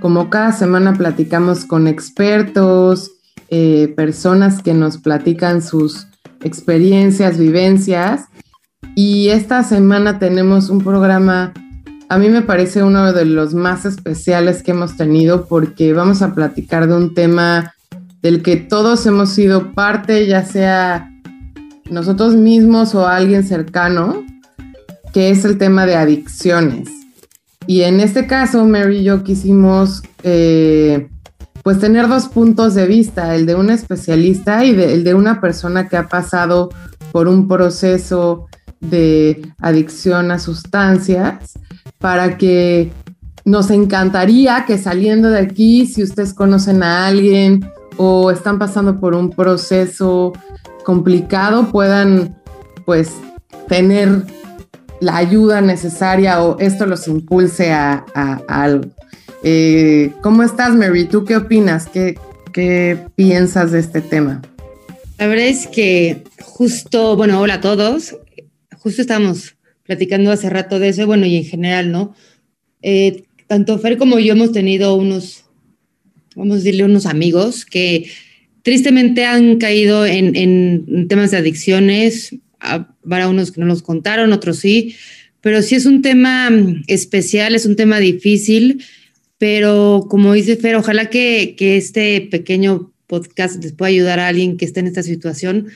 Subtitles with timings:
[0.00, 3.12] Como cada semana platicamos con expertos,
[3.48, 6.06] eh, personas que nos platican sus
[6.42, 8.24] experiencias, vivencias.
[8.94, 11.52] Y esta semana tenemos un programa,
[12.08, 16.34] a mí me parece uno de los más especiales que hemos tenido porque vamos a
[16.34, 17.74] platicar de un tema
[18.22, 21.10] del que todos hemos sido parte, ya sea
[21.90, 24.24] nosotros mismos o alguien cercano,
[25.12, 26.88] que es el tema de adicciones.
[27.66, 31.08] Y en este caso, Mary y yo quisimos eh,
[31.62, 35.88] pues tener dos puntos de vista, el de un especialista y el de una persona
[35.88, 36.70] que ha pasado
[37.10, 38.46] por un proceso
[38.80, 41.58] de adicción a sustancias,
[41.98, 42.92] para que
[43.44, 49.14] nos encantaría que saliendo de aquí, si ustedes conocen a alguien o están pasando por
[49.14, 50.32] un proceso
[50.84, 52.36] complicado, puedan
[52.84, 53.12] pues
[53.68, 54.24] tener
[55.00, 58.04] la ayuda necesaria o esto los impulse a,
[58.48, 58.90] algo.
[59.42, 61.04] Eh, ¿Cómo estás, Mary?
[61.04, 61.86] ¿Tú qué opinas?
[61.86, 62.18] ¿Qué,
[62.52, 64.42] ¿Qué piensas de este tema?
[65.18, 68.16] La verdad es que justo, bueno, hola a todos.
[68.78, 72.14] Justo estamos platicando hace rato de eso, bueno, y en general, ¿no?
[72.82, 75.44] Eh, tanto Fer como yo hemos tenido unos,
[76.34, 78.10] vamos a decirle, unos amigos que
[78.62, 82.34] tristemente han caído en, en temas de adicciones,
[83.08, 84.96] para unos que no nos contaron, otros sí,
[85.40, 88.82] pero sí es un tema mm, especial, es un tema difícil,
[89.38, 94.56] pero como dice Fer, ojalá que, que este pequeño podcast les pueda ayudar a alguien
[94.56, 95.68] que esté en esta situación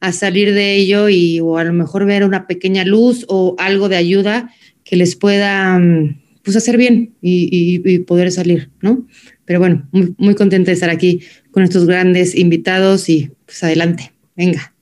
[0.00, 3.88] a salir de ello y o a lo mejor ver una pequeña luz o algo
[3.88, 4.50] de ayuda
[4.84, 9.08] que les pueda mm, pues hacer bien y, y, poder salir, ¿no?
[9.44, 11.20] Pero bueno, muy, muy contenta de estar aquí
[11.50, 14.75] con estos grandes invitados y pues adelante, venga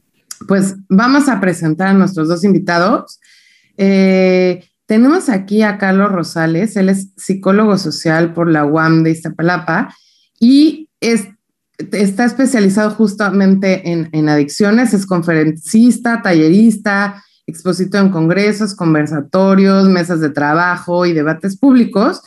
[0.47, 3.21] pues vamos a presentar a nuestros dos invitados.
[3.77, 9.95] Eh, tenemos aquí a Carlos Rosales, él es psicólogo social por la UAM de Iztapalapa
[10.39, 20.31] y está especializado justamente en, adicciones, es conferencista, tallerista, expositor en congresos, conversatorios, mesas de
[20.31, 22.22] trabajo y debates públicos.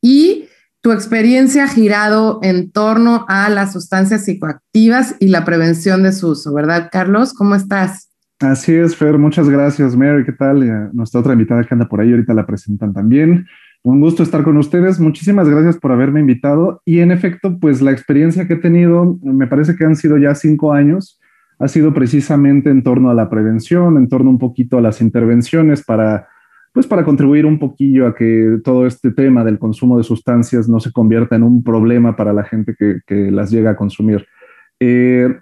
[0.00, 0.48] Y
[0.84, 6.32] tu experiencia ha girado en torno a las sustancias psicoactivas y la prevención de su
[6.32, 7.32] uso, ¿verdad, Carlos?
[7.32, 8.10] ¿Cómo estás?
[8.38, 10.92] Así es, Fer, muchas gracias, Mary, ¿qué tal?
[10.92, 13.46] nuestra otra invitada que anda por ahí, ahorita la presentan también.
[13.82, 17.90] Un gusto estar con ustedes, muchísimas gracias por haberme invitado y en efecto, pues la
[17.90, 21.18] experiencia que he tenido, me parece que han sido ya cinco años,
[21.58, 25.82] ha sido precisamente en torno a la prevención, en torno un poquito a las intervenciones
[25.82, 26.28] para
[26.74, 30.80] pues para contribuir un poquillo a que todo este tema del consumo de sustancias no
[30.80, 34.26] se convierta en un problema para la gente que, las llega a consumir.
[34.80, 35.32] Eh,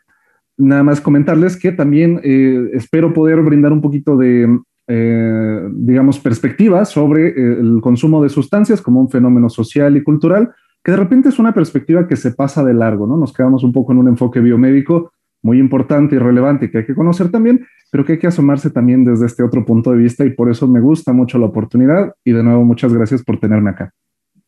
[0.58, 4.46] nada más comentarles que también eh, espero poder brindar un poquito de,
[4.88, 10.52] eh, digamos, perspectiva sobre el consumo de sustancias como un fenómeno social y cultural,
[10.84, 13.16] que de repente es una perspectiva que se pasa de largo, ¿no?
[13.16, 15.12] Nos quedamos un poco en un enfoque biomédico
[15.42, 19.04] muy importante y relevante que hay que conocer también, pero que hay que asomarse también
[19.04, 22.32] desde este otro punto de vista y por eso me gusta mucho la oportunidad y
[22.32, 23.92] de nuevo muchas gracias por tenerme acá.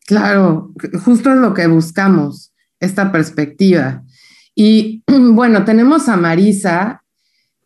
[0.05, 0.71] Claro,
[1.03, 4.03] justo es lo que buscamos, esta perspectiva.
[4.55, 5.03] Y
[5.33, 7.01] bueno, tenemos a Marisa,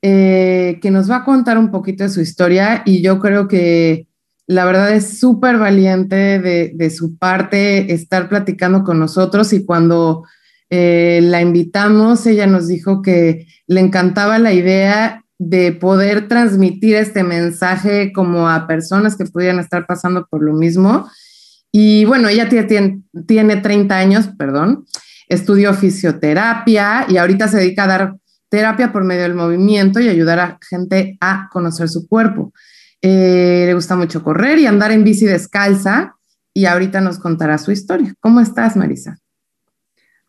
[0.02, 4.08] eh, que nos va a contar un poquito de su historia y yo creo que
[4.48, 10.24] la verdad es súper valiente de, de, su parte estar platicando con nosotros y cuando
[10.70, 17.24] eh, la invitamos, ella nos dijo que le encantaba la idea de poder transmitir este
[17.24, 21.10] mensaje como a personas que pudieran estar pasando por lo mismo.
[21.72, 24.86] Y bueno, ella tiene, tiene 30 años, perdón,
[25.28, 28.16] estudió fisioterapia y ahorita se dedica a dar
[28.50, 32.52] terapia por medio del movimiento y ayudar a gente a conocer su cuerpo.
[33.02, 36.16] Eh, le gusta mucho correr y andar en bici descalza
[36.54, 38.14] y ahorita nos contará su historia.
[38.20, 39.20] ¿Cómo estás, Marisa?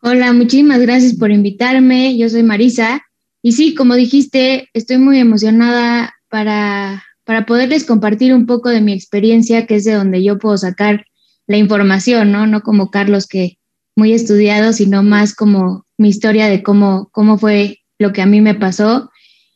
[0.03, 2.17] Hola, muchísimas gracias por invitarme.
[2.17, 3.03] Yo soy Marisa.
[3.43, 8.93] Y sí, como dijiste, estoy muy emocionada para, para poderles compartir un poco de mi
[8.93, 11.05] experiencia, que es de donde yo puedo sacar
[11.45, 12.47] la información, ¿no?
[12.47, 13.59] No como Carlos, que
[13.95, 18.41] muy estudiado, sino más como mi historia de cómo, cómo fue lo que a mí
[18.41, 19.11] me pasó.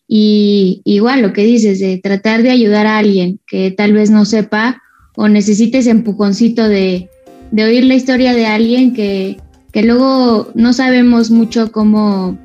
[0.08, 4.26] Y igual lo que dices, de tratar de ayudar a alguien que tal vez no
[4.26, 4.80] sepa
[5.16, 7.10] o necesite ese empujoncito de,
[7.50, 9.38] de oír la historia de alguien que,
[9.76, 12.38] que luego no sabemos mucho cómo,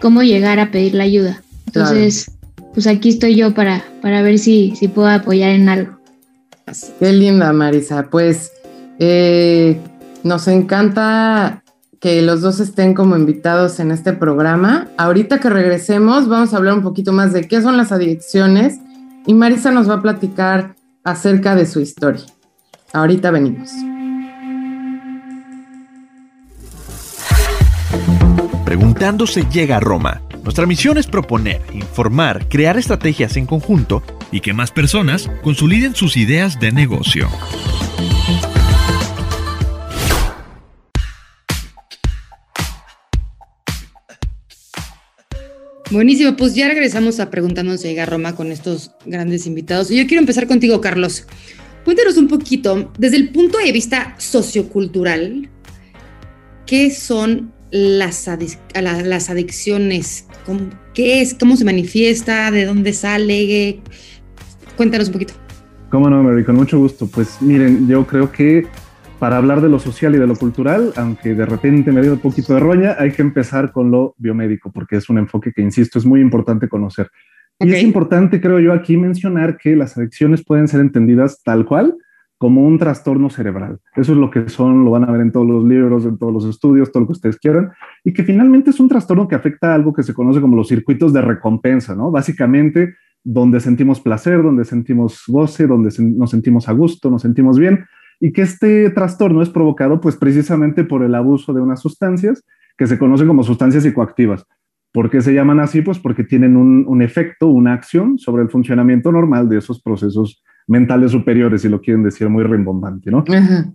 [0.00, 1.40] cómo llegar a pedir la ayuda.
[1.68, 2.32] Entonces,
[2.74, 6.00] pues aquí estoy yo para, para ver si, si puedo apoyar en algo.
[6.98, 8.08] Qué linda, Marisa.
[8.10, 8.50] Pues
[8.98, 9.78] eh,
[10.24, 11.62] nos encanta
[12.00, 14.88] que los dos estén como invitados en este programa.
[14.96, 18.80] Ahorita que regresemos, vamos a hablar un poquito más de qué son las adicciones
[19.26, 20.74] y Marisa nos va a platicar
[21.04, 22.24] acerca de su historia.
[22.92, 23.70] Ahorita venimos.
[28.68, 30.20] Preguntando se llega a Roma.
[30.44, 36.18] Nuestra misión es proponer, informar, crear estrategias en conjunto y que más personas consoliden sus
[36.18, 37.30] ideas de negocio.
[45.90, 49.90] Buenísimo, pues ya regresamos a Preguntándonos a Roma con estos grandes invitados.
[49.90, 51.26] Y yo quiero empezar contigo, Carlos.
[51.86, 55.48] Cuéntanos un poquito, desde el punto de vista sociocultural,
[56.66, 58.28] ¿qué son las,
[58.74, 60.26] las adicciones?
[60.94, 61.34] ¿Qué es?
[61.34, 62.50] ¿Cómo se manifiesta?
[62.50, 63.80] ¿De dónde sale?
[64.76, 65.34] Cuéntanos un poquito.
[65.90, 67.06] Cómo no, Mary, con mucho gusto.
[67.06, 68.66] Pues miren, yo creo que
[69.18, 72.20] para hablar de lo social y de lo cultural, aunque de repente me dio un
[72.20, 75.98] poquito de roña, hay que empezar con lo biomédico, porque es un enfoque que, insisto,
[75.98, 77.10] es muy importante conocer.
[77.60, 81.96] Y es importante, creo yo, aquí mencionar que las adicciones pueden ser entendidas tal cual
[82.38, 83.80] como un trastorno cerebral.
[83.96, 86.32] Eso es lo que son, lo van a ver en todos los libros, en todos
[86.32, 87.72] los estudios, todo lo que ustedes quieran,
[88.04, 90.68] y que finalmente es un trastorno que afecta a algo que se conoce como los
[90.68, 92.12] circuitos de recompensa, ¿no?
[92.12, 92.94] Básicamente,
[93.24, 97.84] donde sentimos placer, donde sentimos goce, donde nos sentimos a gusto, nos sentimos bien,
[98.20, 102.44] y que este trastorno es provocado pues precisamente por el abuso de unas sustancias
[102.76, 104.46] que se conocen como sustancias psicoactivas.
[104.92, 105.82] ¿Por qué se llaman así?
[105.82, 111.12] Pues porque tienen un, efecto, una acción sobre el funcionamiento normal de esos procesos mentales
[111.12, 113.24] superiores, si lo quieren decir muy rimbombante, ¿no?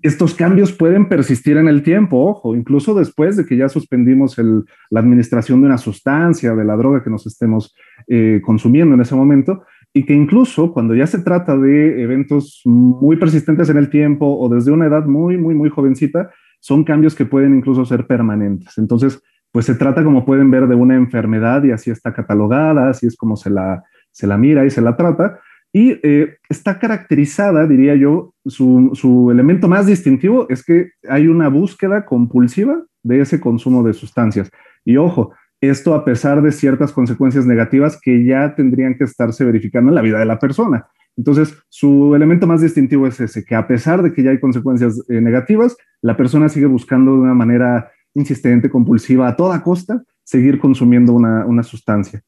[0.03, 4.99] Estos cambios pueden persistir en el tiempo, ojo, incluso después de que ya suspendimos la
[4.99, 7.75] administración de una sustancia, de la droga que nos estemos
[8.07, 13.17] eh, consumiendo en ese momento, y que incluso cuando ya se trata de eventos muy
[13.17, 16.29] persistentes en el tiempo o desde una edad muy, muy, muy jovencita,
[16.59, 18.77] son cambios que pueden incluso ser permanentes.
[18.77, 23.07] Entonces, pues se trata, como pueden ver, de una enfermedad y así está catalogada, así
[23.07, 25.39] es como se la, se la mira y se la trata.
[25.75, 32.05] Y eh, está caracterizada, diría yo, su, elemento más distintivo es que hay una búsqueda
[32.05, 34.51] compulsiva de ese consumo de sustancias.
[34.85, 39.89] Y ojo, esto a pesar de ciertas consecuencias negativas que ya tendrían que estarse verificando
[39.89, 40.85] en la vida de la persona.
[41.17, 45.03] Entonces, su elemento más distintivo es ese, que a pesar de que ya hay consecuencias
[45.09, 50.59] eh, negativas, la persona sigue buscando de una manera insistente, compulsiva, a toda costa, seguir
[50.59, 52.21] consumiendo una, sustancia.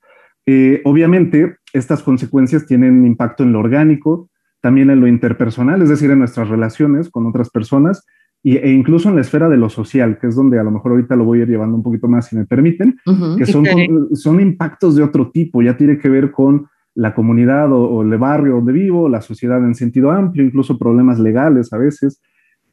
[0.46, 4.30] Eh, obviamente, estas consecuencias tienen impacto en lo orgánico,
[4.62, 8.06] también en lo interpersonal, es decir, en nuestras relaciones con otras personas,
[8.44, 11.16] e incluso en la esfera de lo social, que es donde a lo mejor ahorita
[11.16, 12.96] lo voy a ir llevando un poquito más, si me permiten,
[13.38, 13.66] que son,
[14.14, 18.56] son impactos de otro tipo, ya tiene que ver con la comunidad o, el barrio
[18.56, 22.22] donde vivo, la sociedad en sentido amplio, incluso problemas legales a veces.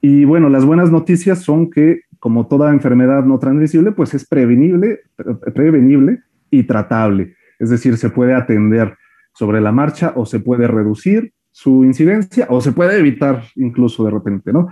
[0.00, 5.00] Y bueno, las buenas noticias son que, como toda enfermedad no transmisible, pues es prevenible,
[5.54, 7.34] prevenible y tratable.
[7.62, 8.96] Es decir, se puede atender
[9.34, 14.10] sobre la marcha o se puede reducir su incidencia o se puede evitar incluso de
[14.10, 14.68] repente, ¿no?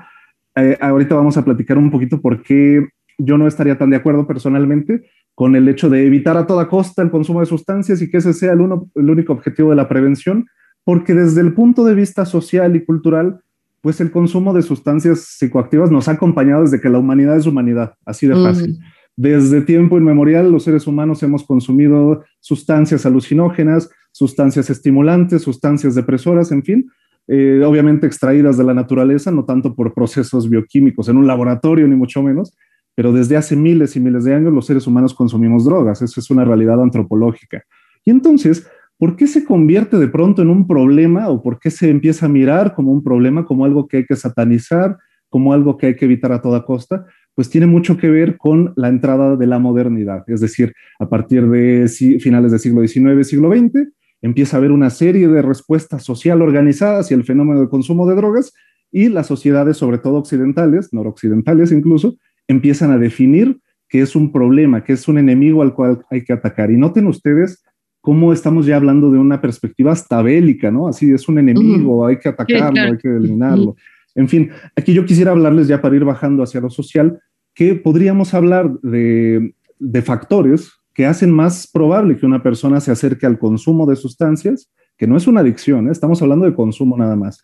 [0.56, 2.84] Eh, ahorita vamos a platicar un poquito por qué
[3.16, 5.04] yo no estaría tan de acuerdo personalmente
[5.36, 8.32] con el hecho de evitar a toda costa el consumo de sustancias y que ese
[8.32, 10.46] sea el, único objetivo de la prevención,
[10.82, 13.40] porque desde el punto de vista social y cultural,
[13.82, 17.94] pues el consumo de sustancias psicoactivas nos ha acompañado desde que la humanidad es humanidad,
[18.04, 18.78] así de fácil.
[19.16, 26.62] Desde tiempo inmemorial, los seres humanos hemos consumido sustancias alucinógenas, sustancias estimulantes, sustancias depresoras, en
[26.62, 26.90] fin,
[27.28, 31.94] eh, obviamente extraídas de la naturaleza, no tanto por procesos bioquímicos en un laboratorio, ni
[31.94, 32.56] mucho menos,
[32.94, 36.30] pero desde hace miles y miles de años los seres humanos consumimos drogas, eso es
[36.30, 37.62] una realidad antropológica.
[38.04, 41.88] Y entonces, ¿por qué se convierte de pronto en un problema o por qué se
[41.88, 44.96] empieza a mirar como un problema, como algo que hay que satanizar,
[45.28, 47.06] como algo que hay que evitar a toda costa?
[47.34, 51.48] Pues tiene mucho que ver con la entrada de la modernidad, es decir, a partir
[51.48, 51.88] de
[52.20, 53.88] finales del siglo XIX, siglo XX,
[54.22, 58.16] empieza a haber una serie de respuestas social organizadas hacia el fenómeno de consumo de
[58.16, 58.52] drogas
[58.92, 62.16] y las sociedades, sobre todo occidentales, noroccidentales incluso,
[62.48, 63.58] empiezan a definir
[63.88, 66.70] que es un problema, que es un enemigo al cual hay que atacar.
[66.70, 67.62] Y noten ustedes
[68.00, 70.88] cómo estamos ya hablando de una perspectiva hasta bélica, ¿no?
[70.88, 73.76] Así es un enemigo, hay que atacarlo, hay que eliminarlo.
[74.14, 77.20] En fin, aquí yo quisiera hablarles ya para ir bajando hacia lo social,
[77.54, 83.26] que podríamos hablar de, de factores que hacen más probable que una persona se acerque
[83.26, 85.92] al consumo de sustancias, que no es una adicción, ¿eh?
[85.92, 87.42] estamos hablando de consumo nada más.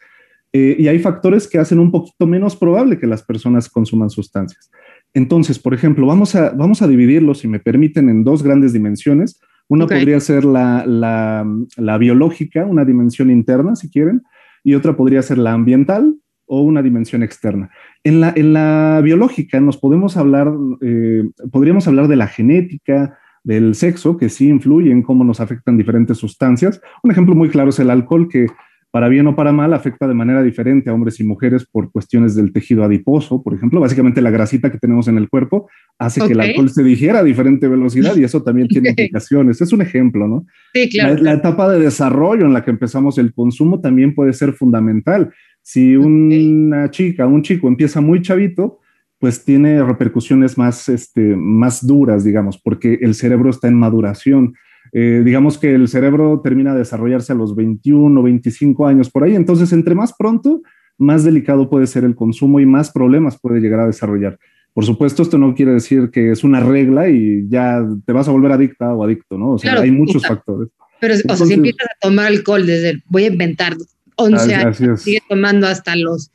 [0.52, 4.70] Eh, y hay factores que hacen un poquito menos probable que las personas consuman sustancias.
[5.14, 9.40] Entonces, por ejemplo, vamos a, vamos a dividirlo, si me permiten, en dos grandes dimensiones.
[9.68, 14.22] Una podría ser la, la, biológica, una dimensión interna, si quieren,
[14.62, 16.14] y otra podría ser la ambiental
[16.46, 17.70] o una dimensión externa.
[18.04, 23.76] En la, en la biológica nos podemos hablar, eh, podríamos hablar de la genética, del
[23.76, 26.80] sexo, que sí influye en cómo nos afectan diferentes sustancias.
[27.04, 28.46] Un ejemplo muy claro es el alcohol, que
[28.90, 32.34] para bien o para mal, afecta de manera diferente a hombres y mujeres por cuestiones
[32.34, 33.78] del tejido adiposo, por ejemplo.
[33.78, 37.22] Básicamente la grasita que tenemos en el cuerpo hace que el alcohol se digiera a
[37.22, 39.60] diferente velocidad y eso también tiene implicaciones.
[39.60, 40.46] Es un ejemplo, ¿no?
[40.72, 41.22] Sí, claro.
[41.22, 45.30] La, etapa de desarrollo en la que empezamos el consumo también puede ser fundamental.
[45.68, 48.78] Si una chica, un chico empieza muy chavito,
[49.18, 54.54] pues tiene repercusiones más, este, más duras, digamos, porque el cerebro está en maduración
[54.92, 59.24] eh, digamos que el cerebro termina de desarrollarse a los 21 o 25 años por
[59.24, 60.62] ahí, entonces entre más pronto,
[60.98, 64.38] más delicado puede ser el consumo y más problemas puede llegar a desarrollar.
[64.72, 68.30] Por supuesto, esto no quiere decir que es una regla y ya te vas a
[68.30, 69.52] volver adicta o adicto, ¿no?
[69.52, 70.68] O sea, hay muchos factores.
[71.00, 73.74] Pero, o sea, si empiezas a tomar alcohol desde, voy a inventar,
[74.16, 76.30] 11 años, sigue tomando hasta los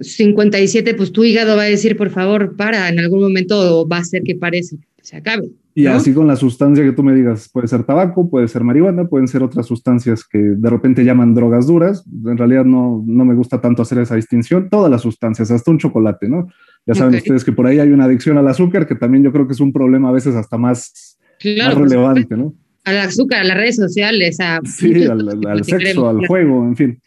[0.00, 4.04] 57, pues tu hígado va a decir, por favor, para, en algún momento va a
[4.04, 5.50] ser que parece, se acabe.
[5.76, 9.08] Y así con la sustancia que tú me digas, puede ser tabaco, puede ser marihuana,
[9.08, 12.04] pueden ser otras sustancias que de repente llaman drogas duras.
[12.24, 14.68] En realidad no, no me gusta tanto hacer esa distinción.
[14.70, 16.46] Todas las sustancias, hasta un chocolate, ¿no?
[16.86, 19.48] Ya saben ustedes que por ahí hay una adicción al azúcar, que también yo creo
[19.48, 22.54] que es un problema a veces hasta más, relevante, ¿no?
[22.84, 24.60] Al azúcar, a las redes sociales, a...
[24.64, 26.98] Sí, al sexo, al juego, en fin.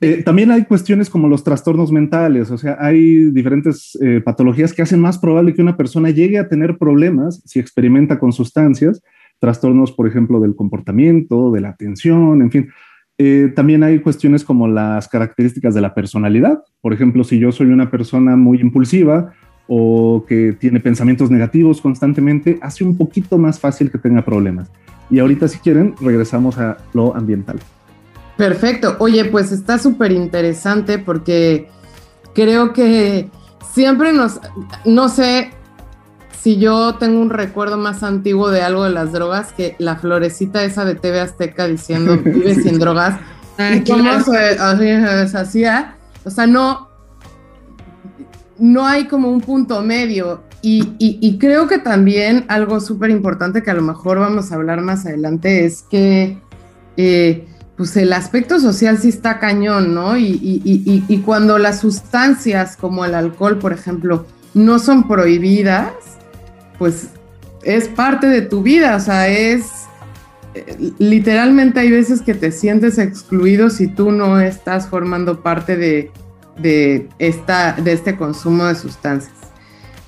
[0.00, 4.82] Eh, también hay cuestiones como los trastornos mentales, o sea, hay diferentes eh, patologías que
[4.82, 9.02] hacen más probable que una persona llegue a tener problemas si experimenta con sustancias,
[9.38, 12.68] trastornos, por ejemplo, del comportamiento, de la atención, en fin.
[13.18, 16.62] Eh, también hay cuestiones como las características de la personalidad.
[16.82, 19.32] Por ejemplo, si yo soy una persona muy impulsiva
[19.66, 24.70] o que tiene pensamientos negativos constantemente, hace un poquito más fácil que tenga problemas.
[25.08, 27.58] Y ahorita, si quieren, regresamos a lo ambiental.
[28.36, 28.96] Perfecto.
[28.98, 31.68] Oye, pues está súper interesante porque
[32.34, 33.30] creo que
[33.72, 34.40] siempre nos,
[34.84, 35.50] no sé
[36.40, 40.62] si yo tengo un recuerdo más antiguo de algo de las drogas que la florecita
[40.62, 43.18] esa de TV Azteca diciendo vive sin drogas.
[43.58, 45.96] Ah, y cómo se, deshacía.
[46.24, 46.88] O sea, no,
[48.58, 50.44] no hay como un punto medio.
[50.62, 55.06] Y, creo que también algo súper importante que a lo mejor vamos a hablar más
[55.06, 56.38] adelante es que
[56.96, 57.46] eh,
[57.76, 60.16] pues el aspecto social sí está cañón, ¿no?
[60.16, 65.92] Y, cuando las sustancias como el alcohol, por ejemplo, no son prohibidas,
[66.78, 67.08] pues
[67.62, 69.86] es parte de tu vida, o sea, es
[70.54, 76.10] eh, literalmente hay veces que te sientes excluido si tú no estás formando parte de,
[76.58, 79.34] de, esta, de este consumo de sustancias.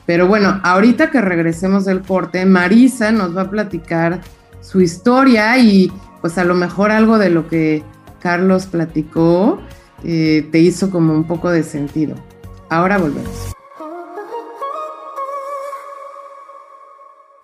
[0.07, 4.23] Pero bueno, ahorita que regresemos del corte, Marisa nos va a platicar
[4.63, 7.83] su historia y pues a lo mejor algo de lo que
[8.21, 9.61] Carlos platicó
[10.05, 12.15] eh, te hizo como un poco de sentido.
[12.69, 13.53] Ahora volvemos.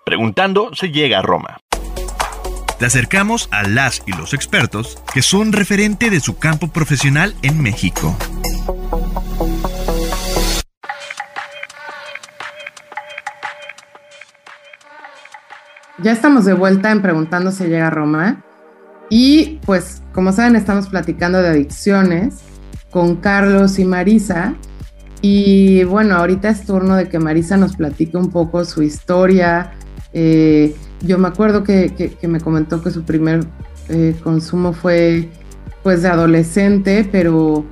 [0.05, 1.57] Preguntando se llega a Roma.
[2.77, 7.61] Te acercamos a las y los expertos que son referente de su campo profesional en
[7.61, 8.15] México.
[15.97, 18.44] Ya estamos de vuelta en Preguntando se llega a Roma.
[19.09, 22.35] Y pues, como saben, estamos platicando de adicciones
[22.89, 24.55] con Carlos y Marisa.
[25.21, 29.71] Y bueno, ahorita es turno de que Marisa nos platique un poco su historia.
[30.13, 33.45] Eh, yo me acuerdo que, me comentó que su primer
[33.89, 35.29] eh, consumo fue
[35.83, 37.65] pues de adolescente, pero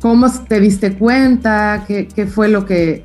[0.00, 1.84] ¿cómo te diste cuenta?
[1.86, 3.04] ¿Qué, qué fue lo que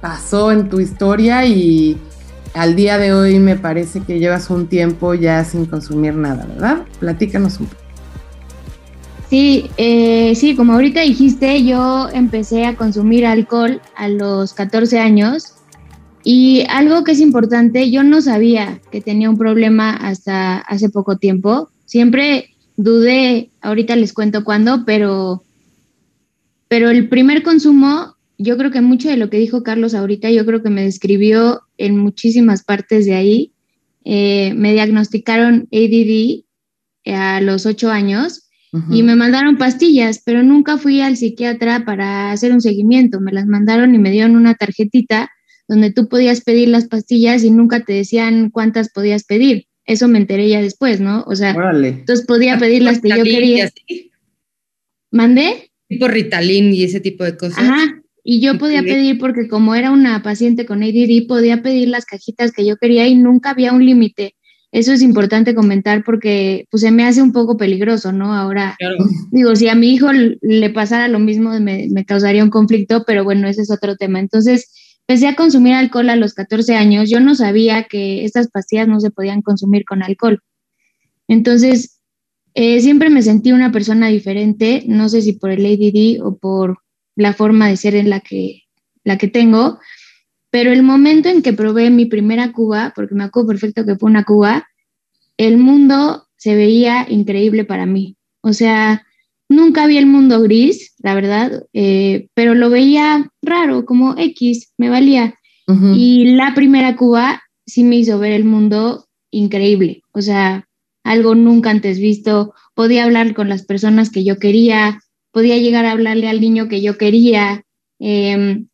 [0.00, 1.44] pasó en tu historia?
[1.46, 1.96] Y,
[2.54, 6.82] al día de hoy me parece que llevas un tiempo ya sin consumir nada, ¿verdad?
[7.00, 7.82] Platícanos un poco.
[9.30, 15.54] Sí, eh, sí, como ahorita dijiste, yo empecé a consumir alcohol a los 14 años
[16.22, 21.16] y algo que es importante, yo no sabía que tenía un problema hasta hace poco
[21.16, 21.70] tiempo.
[21.86, 25.42] Siempre dudé, ahorita les cuento cuándo, pero,
[26.68, 28.11] pero el primer consumo
[28.42, 31.62] yo creo que mucho de lo que dijo Carlos ahorita, yo creo que me describió
[31.78, 33.52] en muchísimas partes de ahí.
[34.04, 36.44] Eh, me diagnosticaron ADD
[37.06, 38.48] a los ocho años
[38.90, 43.20] y me mandaron pastillas, pero nunca fui al psiquiatra para hacer un seguimiento.
[43.20, 45.30] Me las mandaron y me dieron una tarjetita
[45.68, 49.66] donde tú podías pedir las pastillas y nunca te decían cuántas podías pedir.
[49.84, 51.22] Eso me enteré ya después, ¿no?
[51.26, 53.70] O sea, entonces podía pedir las que yo quería.
[55.10, 55.70] ¿Mandé?
[55.88, 57.58] Tipo Ritalin y ese tipo de cosas.
[57.58, 62.04] Ajá, y yo podía pedir porque como era una paciente con ADD, podía pedir las
[62.04, 64.36] cajitas que yo quería y nunca había un límite.
[64.70, 68.32] Eso es importante comentar porque pues se me hace un poco peligroso, ¿no?
[68.32, 68.76] Ahora,
[69.30, 73.22] digo, si a mi hijo le pasara lo mismo, me, me, causaría un conflicto, pero
[73.24, 74.18] bueno, ese es otro tema.
[74.18, 74.72] Entonces,
[75.06, 77.10] empecé a consumir alcohol a los 14 años.
[77.10, 80.40] Yo no sabía que estas pastillas no se podían consumir con alcohol.
[81.28, 82.00] Entonces,
[82.54, 86.78] eh, siempre me sentí una persona diferente, no sé si por el ADD o por
[87.16, 88.62] la forma de ser en la que,
[89.04, 89.78] la que tengo,
[90.50, 94.10] pero el momento en que probé mi primera cuba, porque me acuerdo perfecto que fue
[94.10, 94.68] una cuba,
[95.36, 98.16] el mundo se veía increíble para mí.
[98.42, 99.06] O sea,
[99.48, 104.90] nunca vi el mundo gris, la verdad, eh, pero lo veía raro, como X, me
[104.90, 105.34] valía.
[105.94, 110.68] Y la primera cuba sí me hizo ver el mundo increíble, o sea,
[111.02, 112.52] algo nunca antes visto.
[112.74, 115.00] Podía hablar con las personas que yo quería,
[115.32, 117.64] podía llegar a hablarle al niño que yo quería.
[117.98, 118.64] Eh,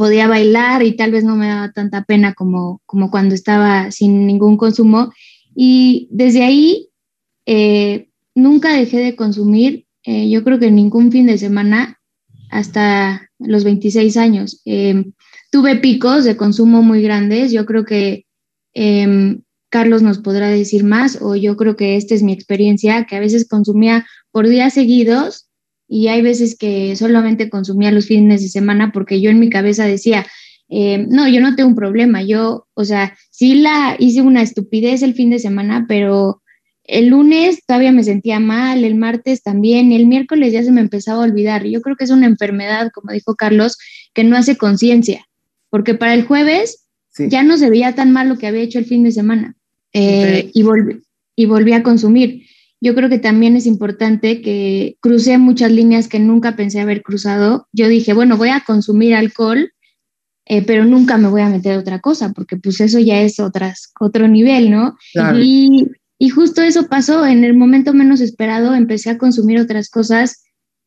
[0.00, 4.26] podía bailar y tal vez no me daba tanta pena como, como cuando estaba sin
[4.26, 5.12] ningún consumo.
[5.54, 6.88] Y desde ahí
[7.44, 12.00] eh, nunca dejé de consumir, eh, yo creo que ningún fin de semana
[12.50, 14.62] hasta los 26 años.
[14.64, 15.12] Em,
[15.50, 18.24] tuve picos de consumo muy grandes, yo creo que
[18.72, 23.16] em, Carlos nos podrá decir más, o yo creo que esta es mi experiencia, que
[23.16, 25.49] a veces consumía por días seguidos
[25.92, 29.86] y hay veces que solamente consumía los fines de semana porque yo en mi cabeza
[29.86, 30.24] decía,
[30.68, 35.02] eh, no, yo no tengo un problema, yo, o sea, sí la hice una estupidez
[35.02, 36.42] el fin de semana, pero
[36.84, 40.80] el lunes todavía me sentía mal, el martes también, y el miércoles ya se me
[40.80, 41.66] empezaba a olvidar.
[41.66, 43.76] Yo creo que es una enfermedad, como dijo Carlos,
[44.14, 45.26] que no hace conciencia,
[45.70, 46.86] porque para el jueves
[47.18, 49.56] ya no se veía tan mal lo que había hecho el fin de semana
[49.92, 50.64] eh, y,
[51.34, 52.44] y volví a consumir
[52.80, 57.68] yo creo que también es importante que crucé muchas líneas que nunca pensé haber cruzado.
[57.72, 59.72] Yo dije, bueno, voy a consumir alcohol,
[60.46, 63.92] eh, pero nunca me voy a meter otra cosa, porque pues eso ya es otras,
[64.00, 64.96] otro nivel, ¿no?
[65.38, 65.88] Y,
[66.18, 70.42] y justo eso pasó, en el momento menos esperado empecé a consumir otras cosas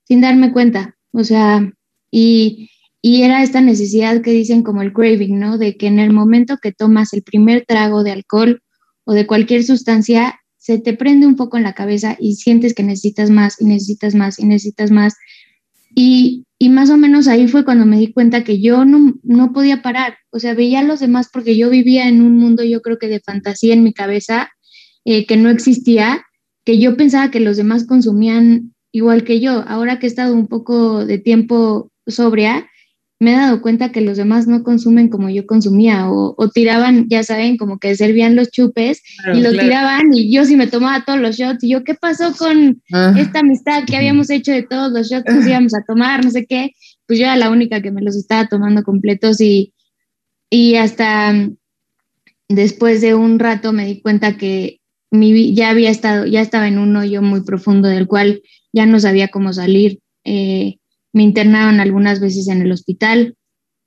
[0.06, 1.72] sin darme cuenta, o sea,
[2.12, 2.70] y,
[3.02, 5.58] y era esta necesidad que dicen como el craving, ¿no?
[5.58, 8.62] De que en el momento que tomas el primer trago de alcohol
[9.06, 12.84] o de cualquier sustancia, se te prende un poco en la cabeza y sientes que
[12.84, 15.14] necesitas más y necesitas más y necesitas más.
[15.94, 19.52] Y, y más o menos ahí fue cuando me di cuenta que yo no, no
[19.52, 20.16] podía parar.
[20.30, 23.10] O sea, veía a los demás porque yo vivía en un mundo, yo creo que
[23.10, 24.52] de fantasía en mi cabeza,
[25.04, 26.24] eh, que no existía,
[26.64, 29.66] que yo pensaba que los demás consumían igual que yo.
[29.68, 32.70] Ahora que he estado un poco de tiempo sobria,
[33.24, 37.24] me he dado cuenta que los demás no consumen como yo consumía o, tiraban, ya
[37.24, 39.02] saben, como que servían los chupes
[39.34, 42.34] y lo tiraban y yo sí me tomaba todos los shots y yo, ¿qué pasó
[42.34, 43.16] con ah.
[43.18, 46.46] esta amistad que habíamos hecho de todos los shots que íbamos a tomar, no sé
[46.46, 46.72] qué?
[47.08, 49.74] Pues yo era la única que me los estaba tomando completos y,
[50.50, 51.34] y hasta
[52.50, 54.82] después de un rato me di cuenta que
[55.12, 58.42] mi, ya había estado, ya estaba en un hoyo muy profundo del cual
[58.74, 60.00] ya no sabía cómo salir.
[60.26, 60.78] Eh,
[61.14, 63.36] me internaron algunas veces en el hospital,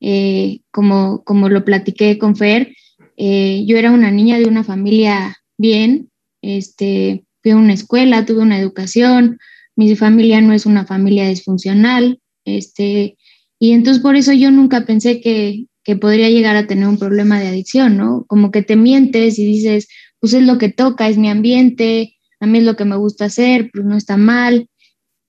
[0.00, 2.74] eh, como, como lo platiqué con Fer,
[3.16, 6.10] eh, yo era una niña de una familia bien,
[6.42, 9.38] este, fui a una escuela, tuve una educación,
[9.74, 13.16] mi familia no es una familia disfuncional, este,
[13.58, 17.40] y entonces por eso yo nunca pensé que, que podría llegar a tener un problema
[17.40, 18.24] de adicción, ¿no?
[18.26, 19.88] Como que te mientes y dices,
[20.20, 23.26] pues es lo que toca, es mi ambiente, a mí es lo que me gusta
[23.26, 24.68] hacer, pues no está mal,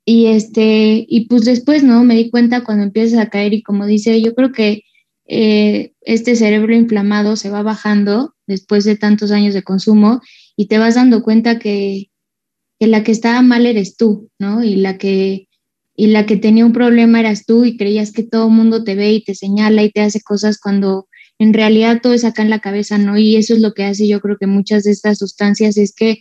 [0.10, 2.02] y, este, y pues después, ¿no?
[2.06, 4.84] Me di cuenta cuando empiezas a caer y como dice, yo creo que
[5.26, 10.22] eh, este cerebro inflamado se va bajando después de tantos años de consumo
[10.56, 12.10] y te vas dando cuenta que,
[12.80, 14.64] que la que estaba mal eres tú, ¿no?
[14.64, 15.50] Y la que
[15.94, 18.96] y la que tenía un problema eras tú y creías que todo el mundo te
[18.96, 22.50] ve y te señala y te hace cosas cuando en realidad todo es acá en
[22.50, 23.18] la cabeza, ¿no?
[23.18, 26.20] Y eso es lo que hace yo creo que muchas de estas sustancias es que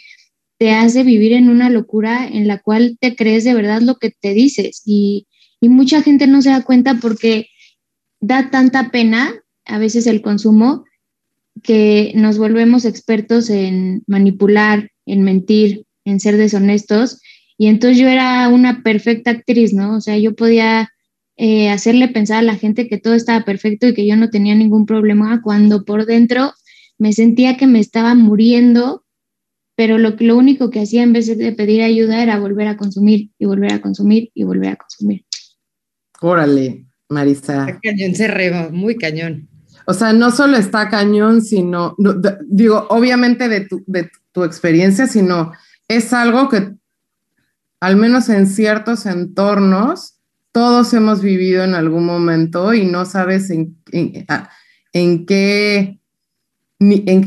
[0.59, 4.11] te hace vivir en una locura en la cual te crees de verdad lo que
[4.11, 5.27] te dices y,
[5.69, 7.49] mucha gente no se da cuenta porque
[8.21, 10.85] da tanta pena a veces el consumo
[11.61, 17.21] que nos volvemos expertos en manipular, en mentir, en ser deshonestos.
[17.59, 19.97] Y entonces yo era una perfecta actriz, ¿no?
[19.97, 20.89] O sea, yo podía
[21.37, 24.55] eh, hacerle pensar a la gente que todo estaba perfecto y que yo no tenía
[24.55, 26.53] ningún problema, cuando por dentro
[26.97, 29.05] me sentía que me estaba muriendo,
[29.77, 33.31] pero lo, lo único que hacía en vez de pedir ayuda era volver a consumir
[33.39, 35.25] y volver a consumir y volver a consumir.
[36.21, 37.79] Órale, Marisa.
[37.83, 39.49] cañón se reba, muy cañón.
[39.87, 41.95] O sea, no solo está cañón, sino,
[42.47, 45.53] digo, obviamente de tu, de tu experiencia, sino
[45.87, 46.75] es algo que,
[47.81, 50.17] al menos en ciertos entornos,
[50.51, 56.01] todos hemos vivido en algún momento y no sabes en, en, qué,
[56.81, 57.27] en,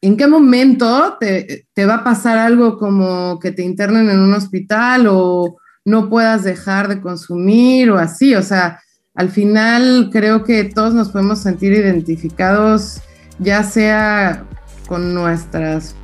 [0.00, 5.06] qué momento te, te, va a pasar algo como que te internen en un hospital
[5.08, 8.34] o no puedas dejar de consumir o así.
[8.34, 8.80] O sea,
[9.14, 13.00] al final creo que todos nos podemos sentir identificados,
[13.40, 14.44] ya sea
[14.86, 15.96] con nuestras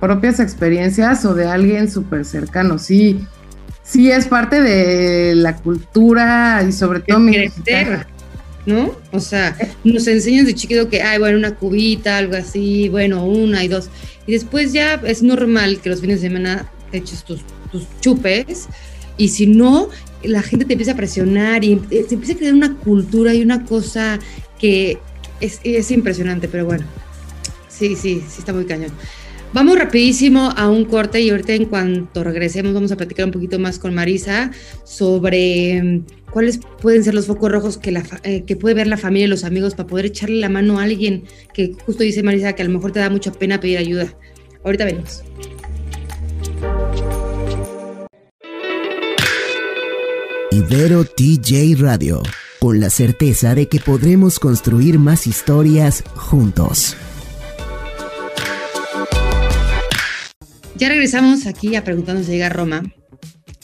[0.00, 2.78] propias experiencias o de alguien súper cercano.
[2.78, 3.24] Sí,
[3.82, 8.06] sí es parte de la cultura y sobre todo crecer,
[8.66, 8.94] ¿no?
[9.12, 13.64] O sea, nos enseñan de chiquito que, ay, bueno, una cubita, algo así, bueno, una
[13.64, 13.88] y dos.
[14.26, 18.68] Y después ya es normal que los fines de semana te eches tus, tus chupes
[19.16, 19.88] y si no,
[20.22, 23.64] la gente te empieza a presionar y eh, empieza a crear una cultura y una
[23.64, 24.18] cosa
[24.58, 24.98] que
[25.40, 26.84] es, es impresionante, pero bueno,
[27.68, 28.90] sí, sí, sí está muy cañón.
[29.56, 33.58] Vamos rapidísimo a un corte y ahorita en cuanto regresemos vamos a platicar un poquito
[33.58, 34.50] más con Marisa
[34.84, 37.80] sobre mm, cuáles pueden ser los focos rojos
[38.22, 40.82] eh, que puede ver la familia y los amigos para poder echarle la mano a
[40.82, 44.12] alguien que justo dice Marisa que a lo mejor te da mucha pena pedir ayuda.
[44.62, 45.22] Ahorita venimos.
[50.50, 52.22] Ibero TJ Radio,
[52.60, 56.94] con la certeza de que podremos construir más historias juntos.
[60.76, 62.82] Ya regresamos aquí a preguntarnos si llega Roma.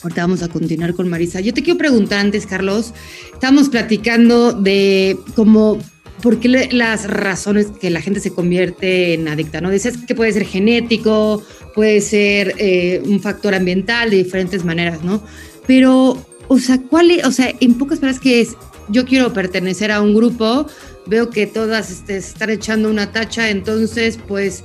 [0.01, 1.41] Ahorita vamos a continuar con Marisa.
[1.41, 2.91] Yo te quiero preguntar antes, Carlos.
[3.31, 5.77] Estamos platicando de cómo,
[6.23, 9.69] por qué las razones que la gente se convierte en adicta, ¿no?
[9.69, 11.43] Dices que puede ser genético,
[11.75, 15.23] puede ser eh, un factor ambiental de diferentes maneras, ¿no?
[15.67, 18.57] Pero, o sea, ¿cuál es, o sea, en pocas palabras que es,
[18.89, 20.65] yo quiero pertenecer a un grupo,
[21.05, 24.63] veo que todas este, están echando una tacha, entonces, pues,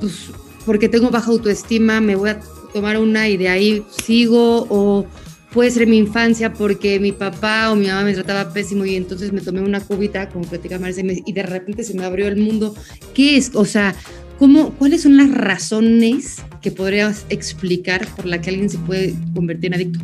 [0.00, 0.30] pues
[0.66, 2.40] porque tengo baja autoestima, me voy a
[2.74, 5.06] tomar una y de ahí sigo, o
[5.52, 9.32] puede ser mi infancia porque mi papá o mi mamá me trataba pésimo y entonces
[9.32, 12.74] me tomé una cubita, como platica y de repente se me abrió el mundo.
[13.14, 13.52] ¿Qué es?
[13.54, 13.94] O sea,
[14.38, 19.66] ¿cómo, ¿cuáles son las razones que podrías explicar por la que alguien se puede convertir
[19.66, 20.00] en adicto?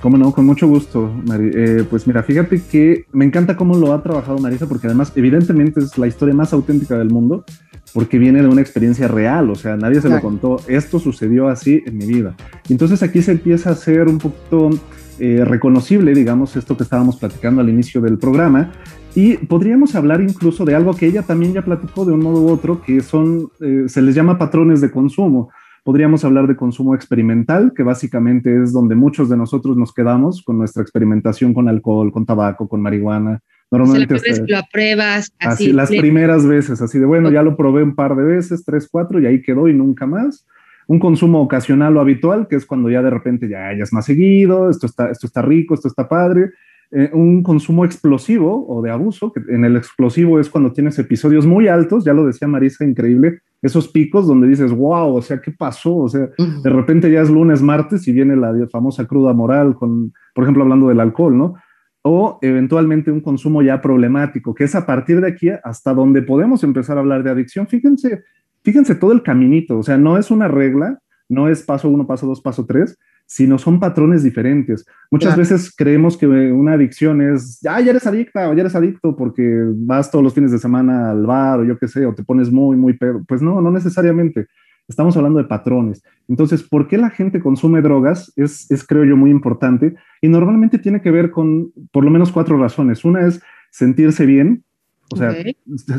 [0.00, 1.50] Cómo no, con mucho gusto, Mari.
[1.54, 5.80] Eh, pues mira, fíjate que me encanta cómo lo ha trabajado Marisa, porque además, evidentemente,
[5.80, 7.44] es la historia más auténtica del mundo
[7.92, 11.82] porque viene de una experiencia real, o sea, nadie se lo contó, esto sucedió así
[11.84, 12.34] en mi vida.
[12.68, 14.70] Entonces aquí se empieza a ser un poquito
[15.18, 18.72] eh, reconocible, digamos, esto que estábamos platicando al inicio del programa,
[19.14, 22.50] y podríamos hablar incluso de algo que ella también ya platicó de un modo u
[22.50, 25.50] otro, que son, eh, se les llama patrones de consumo.
[25.84, 30.58] Podríamos hablar de consumo experimental, que básicamente es donde muchos de nosotros nos quedamos con
[30.58, 33.40] nuestra experimentación con alcohol, con tabaco, con marihuana,
[33.72, 35.72] Normalmente lo apruebas así.
[35.72, 39.18] las primeras veces, así de bueno, ya lo probé un par de veces, tres, cuatro,
[39.18, 40.46] y ahí quedó y nunca más.
[40.86, 44.04] Un consumo ocasional o habitual, que es cuando ya de repente ya, ya es más
[44.04, 46.50] seguido, esto está, esto está rico, esto está padre.
[46.94, 51.46] Eh, un consumo explosivo o de abuso, que en el explosivo es cuando tienes episodios
[51.46, 55.52] muy altos, ya lo decía Marisa, increíble, esos picos donde dices, wow, o sea, ¿qué
[55.52, 55.96] pasó?
[55.96, 60.12] O sea, de repente ya es lunes, martes y viene la famosa cruda moral con,
[60.34, 61.54] por ejemplo, hablando del alcohol, ¿no?
[62.02, 66.64] o eventualmente un consumo ya problemático, que es a partir de aquí hasta donde podemos
[66.64, 67.68] empezar a hablar de adicción.
[67.68, 68.24] Fíjense,
[68.62, 72.26] fíjense todo el caminito, o sea, no es una regla, no es paso uno, paso
[72.26, 72.98] dos, paso tres,
[73.32, 74.84] sino son patrones diferentes.
[75.10, 79.16] Muchas veces creemos que una adicción es, ya, ya eres adicta o ya eres adicto
[79.16, 82.24] porque vas todos los fines de semana al bar o yo qué sé, o te
[82.24, 83.24] pones muy, muy pedo.
[83.26, 84.48] Pues no, no necesariamente.
[84.86, 86.02] Estamos hablando de patrones.
[86.28, 88.30] Entonces, ¿por qué la gente consume drogas?
[88.36, 92.32] Es, es, creo yo, muy importante y normalmente tiene que ver con por lo menos
[92.32, 93.02] cuatro razones.
[93.02, 93.40] Una es
[93.70, 94.62] sentirse bien,
[95.10, 95.34] o sea,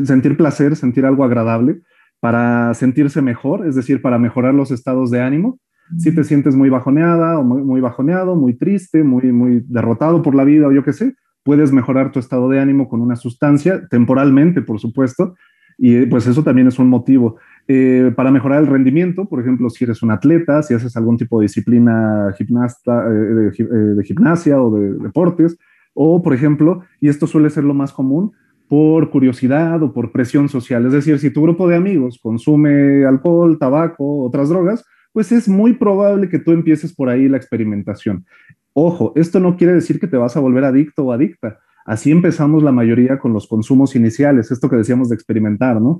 [0.06, 1.82] sentir placer, sentir algo agradable,
[2.20, 5.58] para sentirse mejor, es decir, para mejorar los estados de ánimo.
[5.98, 10.44] Si te sientes muy bajoneada o muy, bajoneado, muy triste, muy, muy derrotado por la
[10.44, 14.62] vida o yo qué sé, puedes mejorar tu estado de ánimo con una sustancia, temporalmente,
[14.62, 15.36] por supuesto,
[15.78, 17.38] y pues eso también es un motivo.
[17.68, 21.40] Eh, para mejorar el rendimiento, por ejemplo, si eres un atleta, si haces algún tipo
[21.40, 25.58] de disciplina gimnasta, eh, eh, de, gimnasia o de deportes,
[25.94, 28.34] o por ejemplo, y esto suele ser lo más común,
[28.68, 30.86] por curiosidad o por presión social.
[30.86, 35.74] Es decir, si tu grupo de amigos consume alcohol, tabaco, otras drogas, pues es muy
[35.74, 38.26] probable que tú empieces por ahí la experimentación.
[38.74, 41.60] Ojo, esto no quiere decir que te vas a volver adicto o adicta.
[41.86, 46.00] Así empezamos la mayoría con los consumos iniciales, esto que decíamos de experimentar, ¿no?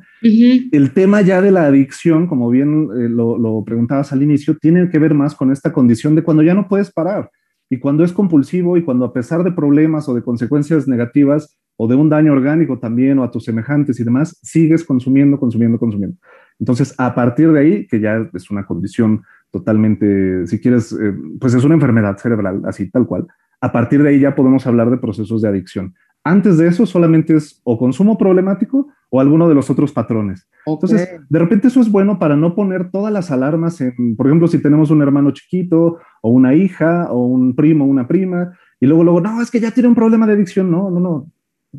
[0.72, 4.90] El tema ya de la adicción, como bien eh, lo, lo, preguntabas al inicio, tiene
[4.90, 7.30] que ver más con esta condición de cuando ya no puedes parar
[7.70, 11.88] y cuando es compulsivo y cuando a pesar de problemas o de consecuencias negativas o
[11.88, 16.18] de un daño orgánico también o a tus semejantes y demás, sigues consumiendo, consumiendo, consumiendo.
[16.60, 21.54] Entonces, a partir de ahí, que ya es una condición totalmente, si quieres, eh, pues
[21.54, 23.28] es una enfermedad cerebral, así tal cual,
[23.62, 25.94] a partir de ahí ya podemos hablar de procesos de adicción.
[26.26, 30.48] Antes de eso solamente es o consumo problemático o alguno de los otros patrones.
[30.66, 34.48] Entonces, de repente eso es bueno para no poner todas las alarmas en, por ejemplo,
[34.48, 39.04] si tenemos un hermano chiquito o una hija o un primo una prima y luego,
[39.04, 40.70] luego, no, es que ya tiene un problema de adicción.
[40.70, 41.32] No, no, no.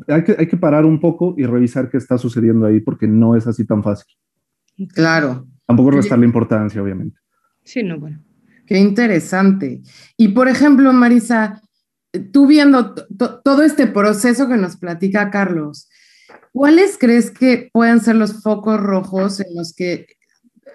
[0.07, 3.35] Hay que, hay que parar un poco y revisar qué está sucediendo ahí porque no
[3.35, 4.11] es así tan fácil.
[4.93, 5.47] Claro.
[5.65, 7.17] Tampoco restarle importancia, obviamente.
[7.63, 8.23] Sí, no, bueno.
[8.65, 9.81] Qué interesante.
[10.17, 11.61] Y por ejemplo, Marisa,
[12.31, 15.89] tú viendo todo este proceso que nos platica Carlos,
[16.51, 20.07] ¿cuáles crees que pueden ser los focos rojos en los que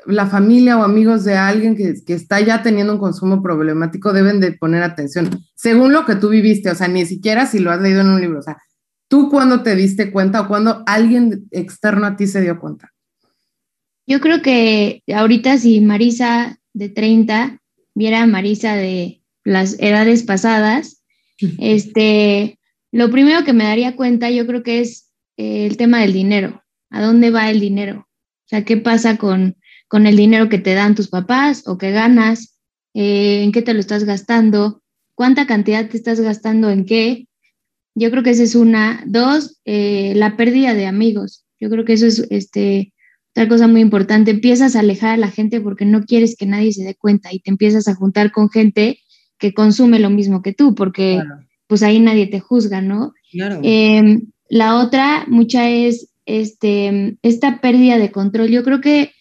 [0.06, 4.52] la familia o amigos de alguien que, está ya teniendo un consumo problemático deben de
[4.52, 5.30] poner atención?
[5.54, 8.20] Según lo que tú viviste, o sea, ni siquiera si lo has leído en un
[8.20, 8.58] libro, o sea,
[9.08, 12.92] ¿tú cuándo te diste cuenta o cuándo alguien externo a ti se dio cuenta?
[14.06, 17.60] Yo creo que ahorita si Marisa de 30
[17.94, 21.02] viera a Marisa de las edades pasadas,
[21.58, 22.58] este,
[22.92, 26.62] lo primero que me daría cuenta yo creo que es eh, el tema del dinero.
[26.90, 28.08] ¿A dónde va el dinero?
[28.08, 31.92] O sea, ¿qué pasa con, con el dinero que te dan tus papás o que
[31.92, 32.58] ganas?
[32.94, 34.82] Eh, ¿En qué te lo estás gastando?
[35.14, 37.28] ¿Cuánta cantidad te estás gastando en qué?
[37.94, 39.04] Yo creo que esa es una.
[39.06, 41.44] Dos, eh, la pérdida de amigos.
[41.60, 42.92] Yo creo que eso es este,
[43.32, 44.30] otra cosa muy importante.
[44.30, 47.40] Empiezas a alejar a la gente porque no quieres que nadie se dé cuenta y
[47.40, 48.98] te empiezas a juntar con gente
[49.38, 51.20] que consume lo mismo que tú, porque
[51.66, 53.14] pues ahí nadie te juzga, ¿no?
[53.32, 58.48] Em, la otra, mucha es este, esta pérdida de control.
[58.48, 59.12] Yo creo que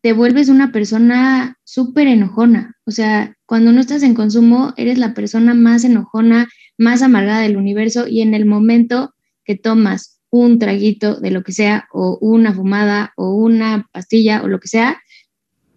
[0.00, 2.76] te vuelves una persona súper enojona.
[2.84, 6.48] O sea, cuando no estás en consumo, eres la persona más enojona,
[6.78, 9.12] más amargada del universo y en el momento
[9.44, 14.48] que tomas un traguito de lo que sea, o una fumada, o una pastilla, o
[14.48, 15.00] lo que sea,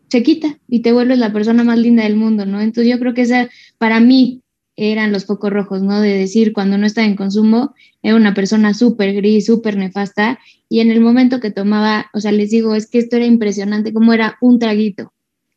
[0.10, 2.62] se quita y te vuelves la persona más linda del mundo, ¿no?
[2.62, 4.42] Entonces yo creo que esa, para mí,
[4.82, 6.00] eran los focos rojos, ¿no?
[6.00, 10.80] De decir, cuando no estaba en consumo, era una persona súper gris, súper nefasta, y
[10.80, 14.14] en el momento que tomaba, o sea, les digo, es que esto era impresionante, como
[14.14, 15.12] era un traguito,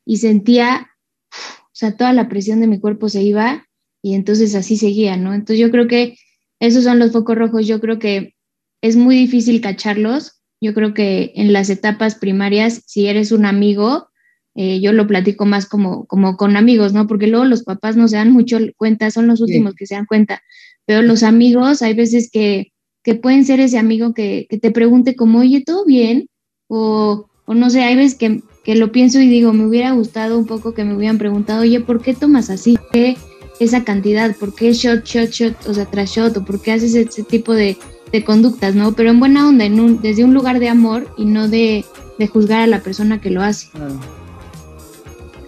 [0.04, 0.88] y sentía,
[1.30, 3.68] o sea, toda la presión de mi cuerpo se iba,
[4.02, 5.32] y entonces así seguía, ¿no?
[5.34, 6.16] Entonces yo creo que
[6.58, 8.34] esos son los focos rojos, yo creo que
[8.82, 14.08] es muy difícil cacharlos, yo creo que en las etapas primarias, si eres un amigo,
[14.54, 17.06] eh, yo lo platico más como, como con amigos, ¿no?
[17.06, 20.06] Porque luego los papás no se dan mucho cuenta, son los últimos que se dan
[20.06, 20.42] cuenta,
[20.84, 25.16] pero los amigos hay veces que, que pueden ser ese amigo que, que, te pregunte
[25.16, 26.28] como, oye, ¿todo bien?
[26.68, 30.38] O, o no sé, hay veces que, que, lo pienso y digo, me hubiera gustado
[30.38, 32.76] un poco que me hubieran preguntado, oye, ¿por qué tomas así?
[32.76, 33.16] ¿Por qué
[33.58, 34.36] esa cantidad?
[34.36, 36.36] ¿Por qué shot, shot, shot, o sea, tras shot?
[36.36, 37.76] ¿O por qué haces ese tipo de,
[38.12, 38.92] de conductas, no?
[38.92, 39.64] Pero en buena onda,
[40.02, 41.86] desde un lugar de amor y no de
[42.32, 43.68] juzgar a la persona que lo hace.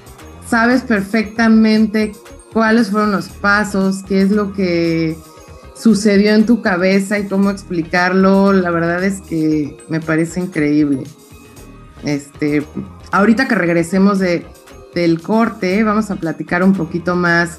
[0.48, 2.12] sabes perfectamente
[2.52, 5.18] cuáles fueron los pasos, qué es lo que
[5.74, 8.52] sucedió en tu cabeza y cómo explicarlo.
[8.52, 11.04] La verdad es que me parece increíble.
[12.04, 12.64] Este,
[13.12, 14.46] ahorita que regresemos de
[14.94, 17.58] del corte vamos a platicar un poquito más,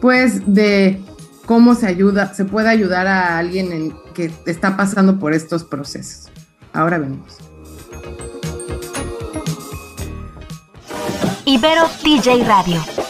[0.00, 1.00] pues, de
[1.46, 6.30] cómo se ayuda, se puede ayudar a alguien en, que está pasando por estos procesos.
[6.72, 7.38] Ahora venimos.
[11.44, 13.09] Ibero TJ Radio.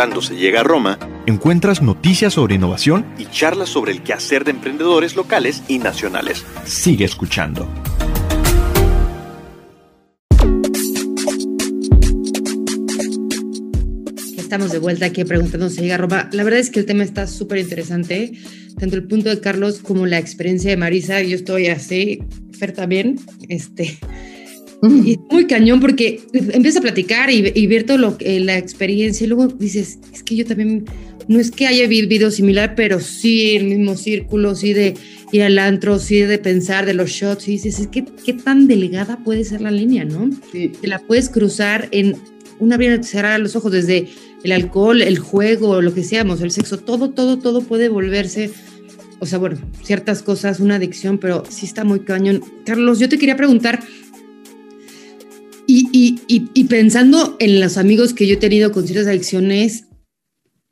[0.00, 4.52] Preguntando se llega a Roma, encuentras noticias sobre innovación y charlas sobre el quehacer de
[4.52, 6.42] emprendedores locales y nacionales.
[6.64, 7.68] Sigue escuchando.
[14.38, 16.30] estamos de vuelta aquí preguntando si llega Roma.
[16.32, 18.32] La verdad es que el tema está súper interesante,
[18.78, 21.20] tanto el punto de Carlos como la experiencia de Marisa.
[21.20, 22.24] Yo estoy así,
[22.58, 23.98] Fer también, este,
[24.82, 29.28] y muy cañón porque empiezas a platicar y, ver todo lo que la experiencia y
[29.28, 30.84] luego dices, es que yo también,
[31.28, 34.94] no es que haya vivido similar, pero sí el mismo círculo, sí de
[35.32, 38.66] ir al antro, sí de pensar de los shots y dices, es que qué tan
[38.66, 40.30] delgada puede ser la línea, ¿no?
[40.52, 40.72] Sí.
[40.80, 42.16] Te la puedes cruzar en
[42.58, 44.08] una bien cerrar los ojos desde
[44.42, 48.50] el alcohol, el juego, lo que seamos, el sexo, todo, todo, todo puede volverse,
[49.18, 52.42] o sea, bueno, ciertas cosas, una adicción, pero sí está muy cañón.
[52.64, 53.80] Carlos, yo te quería preguntar,
[55.70, 59.84] y, pensando en los amigos que yo he tenido con ciertas adicciones,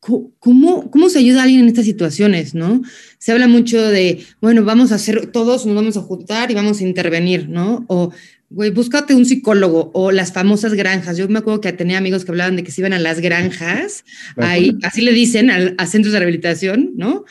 [0.00, 2.82] ¿cómo, ¿cómo se ayuda a alguien en estas situaciones, no?
[3.18, 6.80] Se habla mucho de, bueno, vamos a hacer, todos nos vamos a juntar y vamos
[6.80, 7.84] a intervenir, ¿no?
[7.88, 8.12] O,
[8.50, 11.16] güey, búscate un psicólogo o las famosas granjas.
[11.16, 14.04] Yo me acuerdo que tenía amigos que hablaban de que se iban a las granjas,
[14.36, 17.24] ahí, así le dicen, a, centros de rehabilitación, ¿no?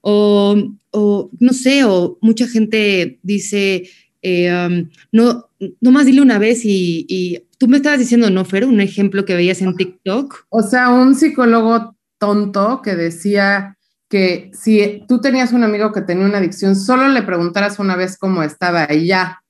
[0.00, 0.56] O,
[0.90, 3.88] o, no sé, o mucha gente dice,
[4.22, 5.48] eh, um, no,
[5.80, 8.64] nomás dile una vez y, tú me estabas diciendo, ¿no, Fer?
[8.64, 10.46] Un ejemplo que veías en TikTok.
[10.48, 13.76] O sea, un psicólogo tonto que decía
[14.08, 18.16] que si tú tenías un amigo que tenía una adicción, solo le preguntaras una vez
[18.16, 19.42] cómo estaba y ya,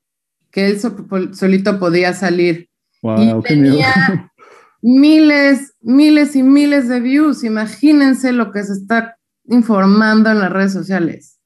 [0.51, 0.81] que él
[1.35, 2.69] solito podía salir.
[3.03, 4.33] y tenía
[4.83, 7.45] miles, miles y miles de views.
[7.45, 11.38] Imagínense lo que se está informando en las redes sociales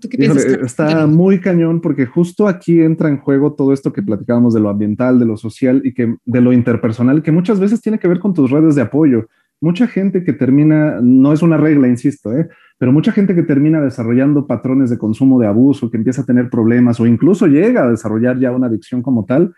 [0.00, 4.68] está muy cañón porque justo aquí entra en juego todo esto que platicábamos de lo
[4.68, 8.20] ambiental, de lo social y que de lo interpersonal, que muchas veces tiene que ver
[8.20, 9.28] con tus redes de apoyo.
[9.60, 12.48] Mucha gente que termina, no es una regla, insisto, ¿eh?
[12.78, 16.48] pero mucha gente que termina desarrollando patrones de consumo de abuso, que empieza a tener
[16.48, 19.52] problemas o incluso llega a desarrollar ya una adicción como tal,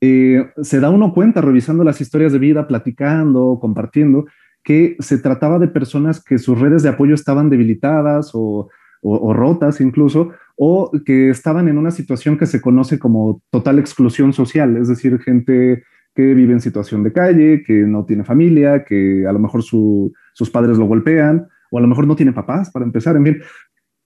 [0.00, 4.26] eh, se da uno cuenta revisando las historias de vida, platicando, compartiendo,
[4.64, 8.68] que se trataba de personas que sus redes de apoyo estaban debilitadas o
[9.02, 14.32] o, rotas incluso, o que estaban en una situación que se conoce como total exclusión
[14.32, 19.26] social, es decir, gente que vive en situación de calle, que no tiene familia, que
[19.28, 22.86] a lo mejor sus padres lo golpean, o a lo mejor no tiene papás para
[22.86, 23.38] empezar, en fin.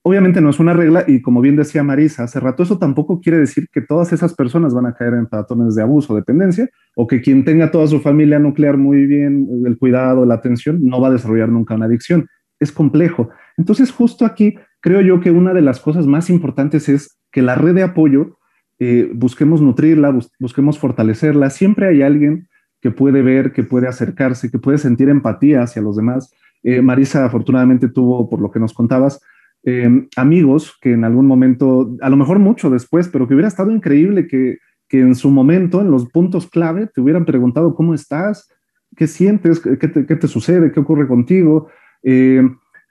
[0.03, 3.37] Obviamente no es una regla y como bien decía Marisa hace rato, eso tampoco quiere
[3.37, 7.05] decir que todas esas personas van a caer en patrones de abuso o dependencia o
[7.05, 11.09] que quien tenga toda su familia nuclear muy bien, el cuidado, la atención, no va
[11.09, 12.27] a desarrollar nunca una adicción.
[12.59, 13.29] Es complejo.
[13.57, 17.55] Entonces justo aquí creo yo que una de las cosas más importantes es que la
[17.55, 18.37] red de apoyo
[18.79, 21.49] eh, busquemos nutrirla, busquemos fortalecerla.
[21.49, 22.47] Siempre hay alguien
[22.81, 26.33] que puede ver, que puede acercarse, que puede sentir empatía hacia los demás.
[26.63, 29.21] Eh, Marisa afortunadamente tuvo, por lo que nos contabas,
[29.63, 33.69] em, amigos que en algún momento, a lo mejor mucho después, pero que hubiera estado
[33.69, 34.57] increíble que,
[34.89, 38.49] que en su momento, en los puntos clave, te hubieran preguntado cómo estás,
[38.95, 41.67] qué sientes, qué te, qué te sucede, qué ocurre contigo.
[42.03, 42.41] Eh,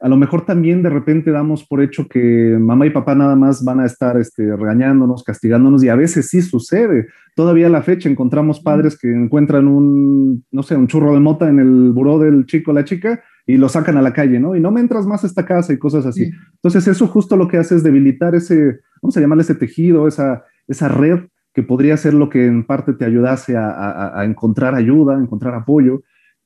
[0.00, 3.62] a lo mejor también de repente damos por hecho que mamá y papá nada más
[3.62, 7.08] van a estar este, regañándonos, castigándonos, y a veces sí sucede.
[7.36, 11.50] Todavía a la fecha encontramos padres que encuentran un, no sé, un churro de mota
[11.50, 14.56] en el buró del chico o la chica y lo sacan a la calle, ¿no?
[14.56, 16.30] Y no me entras más a esta casa y cosas así.
[16.54, 20.44] Entonces eso justo lo que hace es debilitar ese, vamos a llamarle ese tejido, esa,
[20.66, 25.16] esa red que podría ser lo que en parte te ayudase a, a encontrar ayuda,
[25.16, 26.02] a encontrar apoyo.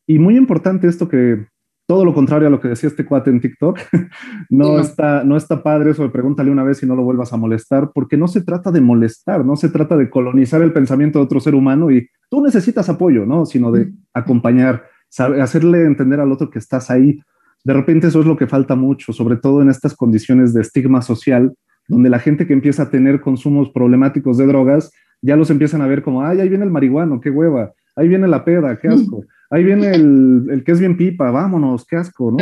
[0.09, 1.47] Y muy importante esto que,
[1.87, 3.79] todo lo contrario a lo que decía este cuate en TikTok.
[4.51, 7.37] no, está, no está padre eso de pregúntale una vez y no lo vuelvas a
[7.37, 11.25] molestar, porque no se trata de molestar, no se trata de colonizar el pensamiento de
[11.25, 13.45] otro ser humano y tú necesitas apoyo, ¿no?
[13.45, 14.85] Sino de acompañar,
[15.19, 17.21] hacerle entender al otro que estás ahí.
[17.65, 21.03] De repente eso es lo que falta mucho, sobre todo en estas condiciones de estigma
[21.03, 21.55] social,
[21.87, 25.87] donde la gente que empieza a tener consumos problemáticos de drogas, ya los empiezan a
[25.87, 29.25] ver como, ay, ahí viene el marihuano, qué hueva, ahí viene la peda, qué asco
[29.55, 32.39] ahí viene el, que es bien pipa, vámonos, qué asco, ¿no?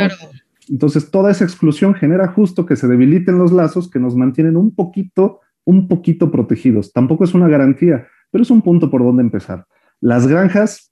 [0.67, 4.73] Entonces, toda esa exclusión genera justo que se debiliten los lazos que nos mantienen un
[4.73, 6.91] poquito, un poquito protegidos.
[6.91, 9.65] Tampoco es una garantía, pero es un punto por donde empezar.
[10.01, 10.89] Las granjas,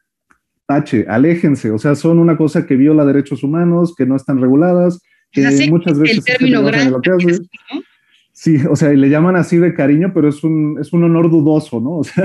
[0.68, 5.02] tache, aléjense, o sea, son una cosa que viola derechos humanos, que no están reguladas,
[5.32, 6.18] que muchas veces...
[6.20, 6.98] El término granja,
[8.42, 11.80] Sí, o sea, le llaman así de cariño, pero es un, es un honor dudoso,
[11.80, 11.98] ¿no?
[12.00, 12.24] O sea,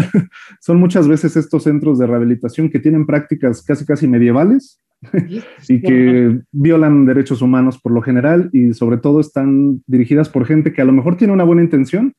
[0.60, 4.80] son muchas veces estos centros de rehabilitación que tienen prácticas casi, casi medievales
[5.68, 10.72] y que violan derechos humanos por lo general y sobre todo están dirigidas por gente
[10.72, 12.14] que a lo mejor tiene una buena intención,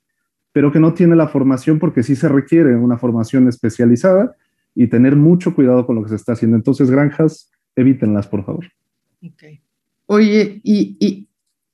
[0.51, 4.35] pero que no tiene la formación porque sí se requiere una formación especializada
[4.75, 6.55] y tener mucho cuidado con lo que se está haciendo.
[6.55, 8.67] Entonces, granjas, evítenlas, por favor.
[9.23, 9.59] Okay.
[10.05, 11.26] Oye, y, y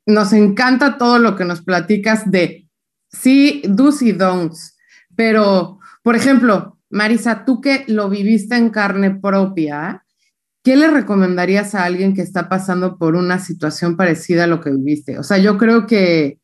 [0.06, 2.68] nos encanta todo lo que nos platicas de
[3.10, 4.76] sí, do's y don'ts,
[5.16, 10.06] pero, por ejemplo, Marisa, tú que lo viviste en carne propia,
[10.64, 14.72] ¿qué le recomendarías a alguien que está pasando por una situación parecida a lo que
[14.72, 15.20] viviste?
[15.20, 16.40] O sea, yo creo que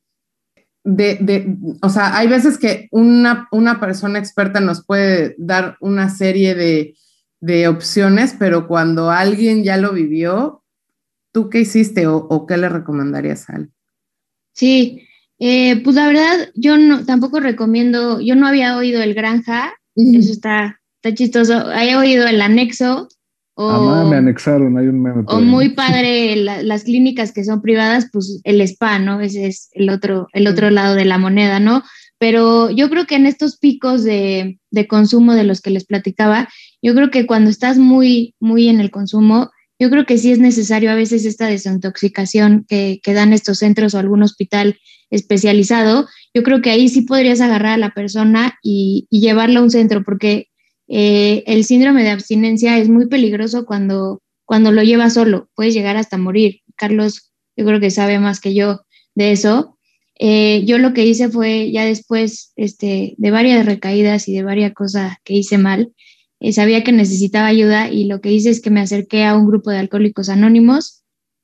[0.84, 6.56] de, o sea, hay veces que una, una, persona experta nos puede dar una serie
[6.56, 6.96] de,
[7.42, 10.59] de, opciones, pero cuando alguien ya lo vivió,
[11.32, 13.70] ¿tú qué hiciste o, qué le recomendarías a él?
[14.54, 15.04] Sí,
[15.40, 20.32] eh, pues la verdad, yo no, tampoco recomiendo, yo no había oído el granja, eso
[20.32, 23.08] está, está chistoso, he oído el anexo,
[23.62, 25.24] o, me anexaron, hay un meme.
[25.28, 29.20] O muy padre las clínicas que son privadas, pues el spa, ¿no?
[29.20, 31.84] Ese es el otro, el otro lado de la moneda, ¿no?
[32.18, 36.48] Pero yo creo que en estos picos de, de, consumo de los que les platicaba,
[36.82, 40.40] yo creo que cuando estás muy, muy en el consumo, yo creo que sí es
[40.40, 44.78] necesario a veces esta desintoxicación que, que dan estos centros o algún hospital
[45.10, 46.08] especializado.
[46.34, 50.04] Yo creo que ahí sí podrías agarrar a la persona y, llevarla a un centro,
[50.04, 50.48] porque
[50.88, 55.98] eh, el síndrome de abstinencia es muy peligroso cuando, cuando lo lleva solo, puedes llegar
[55.98, 56.62] hasta morir.
[56.76, 58.82] Carlos, yo creo que sabe más que yo
[59.16, 59.78] de eso.
[60.20, 64.74] Eh, yo lo que hice fue ya después este, de varias recaídas y de varias
[64.74, 65.94] cosas que hice mal,
[66.40, 69.48] eh, sabía que necesitaba ayuda y lo que hice es que me acerqué a un
[69.48, 71.04] grupo de alcohólicos anónimos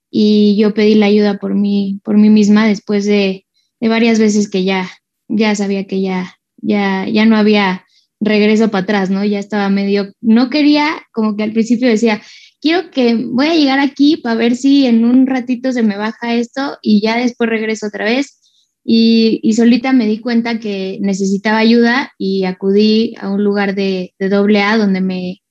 [0.10, 3.46] y yo pedí la ayuda por mí, por mí misma después de,
[3.80, 4.90] de varias veces que ya,
[5.28, 7.86] ya sabía que ya, ya, ya no había
[8.22, 9.26] regreso para atrás, ¿no?
[9.26, 12.22] Ya estaba medio, no quería, como que al principio decía,
[12.62, 16.34] quiero que voy a llegar aquí para ver si en un ratito se me baja
[16.34, 18.45] esto y ya después regreso otra vez.
[18.88, 24.14] Y, y solita me di cuenta que necesitaba ayuda y acudí a un lugar de,
[24.20, 25.42] de doble A donde me,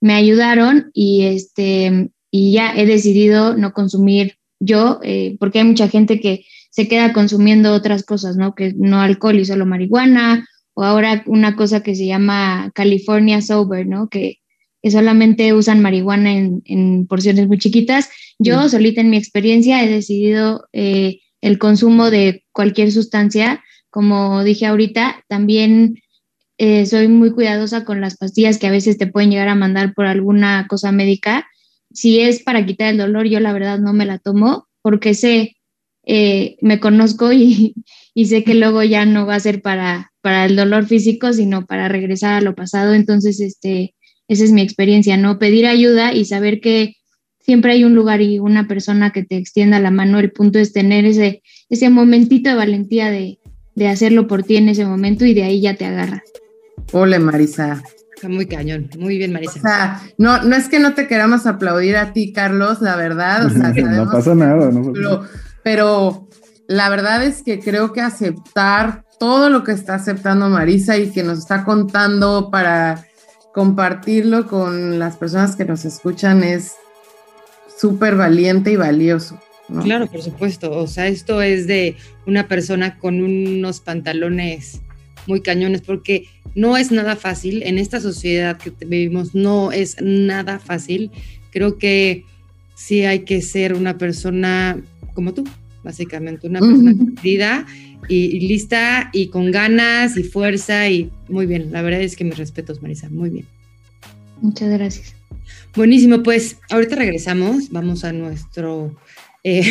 [0.00, 5.88] me ayudaron y, este, y ya he decidido no consumir yo, eh, porque hay mucha
[5.88, 8.54] gente que se queda consumiendo otras cosas, ¿no?
[8.54, 13.86] Que no alcohol y solo marihuana o ahora una cosa que se llama California Sober,
[13.86, 14.08] ¿no?
[14.08, 14.38] Que,
[14.88, 18.08] solamente usan marihuana en, porciones muy chiquitas.
[18.38, 23.62] Yo, solita en mi experiencia, he decidido eh, el consumo de cualquier sustancia.
[23.90, 25.96] Como dije ahorita, también
[26.58, 29.94] eh, soy muy cuidadosa con las pastillas que a veces te pueden llegar a mandar
[29.94, 31.46] por alguna cosa médica.
[31.92, 35.56] Si es para quitar el dolor, yo la verdad no me la tomo porque sé,
[36.04, 37.74] eh, me conozco y,
[38.14, 41.66] y sé que luego ya no va a ser para, para el dolor físico, sino
[41.66, 42.94] para regresar a lo pasado.
[42.94, 43.94] Entonces, este,
[44.28, 45.38] esa es mi experiencia, ¿no?
[45.38, 46.95] Pedir ayuda y saber que
[47.46, 50.18] siempre hay un lugar y una persona que te extienda la mano.
[50.18, 53.38] El punto es tener ese, ese momentito de valentía de,
[53.76, 56.22] de hacerlo por ti en ese momento y de ahí ya te agarras.
[56.92, 57.82] Ole, Marisa.
[58.14, 59.58] Está muy cañón, muy bien, Marisa.
[59.58, 63.46] O sea, no, no es que no te queramos aplaudir a ti, Carlos, la verdad.
[63.46, 65.22] O sea, no pasa nada, no pero,
[65.62, 66.28] pero
[66.66, 71.22] la verdad es que creo que aceptar todo lo que está aceptando Marisa y que
[71.22, 73.04] nos está contando para
[73.54, 76.74] compartirlo con las personas que nos escuchan es
[77.78, 79.38] súper valiente y valioso.
[79.82, 80.70] Claro, por supuesto.
[80.72, 81.96] O sea, esto es de
[82.26, 84.80] una persona con unos pantalones
[85.26, 87.62] muy cañones, porque no es nada fácil.
[87.64, 91.10] En esta sociedad que vivimos no es nada fácil.
[91.50, 92.24] Creo que
[92.76, 94.80] sí hay que ser una persona
[95.14, 95.44] como tú,
[95.82, 97.66] básicamente, una persona querida
[98.08, 101.72] y, lista y con ganas y fuerza y muy bien.
[101.72, 103.46] La verdad es que mis respetos, Marisa, muy bien.
[104.40, 105.15] Muchas gracias.
[105.76, 108.96] Buenísimo, pues ahorita regresamos, vamos a nuestro
[109.44, 109.62] eh,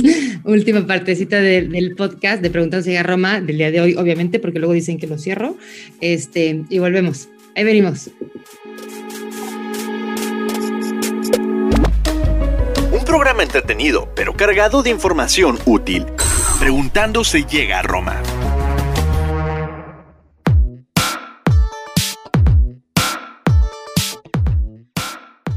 [0.44, 4.72] última partecita del podcast de Preguntas a Roma del día de hoy, obviamente, porque luego
[4.72, 5.58] dicen que lo cierro,
[6.00, 7.28] este, y volvemos.
[7.54, 8.10] Ahí venimos.
[12.90, 16.06] Un programa entretenido, pero cargado de información útil.
[16.58, 18.22] Preguntando se llega a Roma.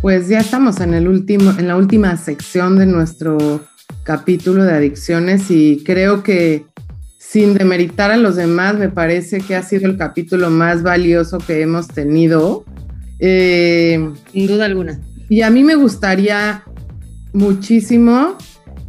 [0.04, 3.62] Pues ya estamos en, el último, en la última sección de nuestro
[4.04, 6.66] capítulo de adicciones y creo que
[7.18, 11.62] sin demeritar a los demás, me parece que ha sido el capítulo más valioso que
[11.62, 12.66] hemos tenido.
[13.20, 14.99] Eh, sin duda alguna.
[15.30, 16.66] Y a mí me gustaría
[17.32, 18.38] muchísimo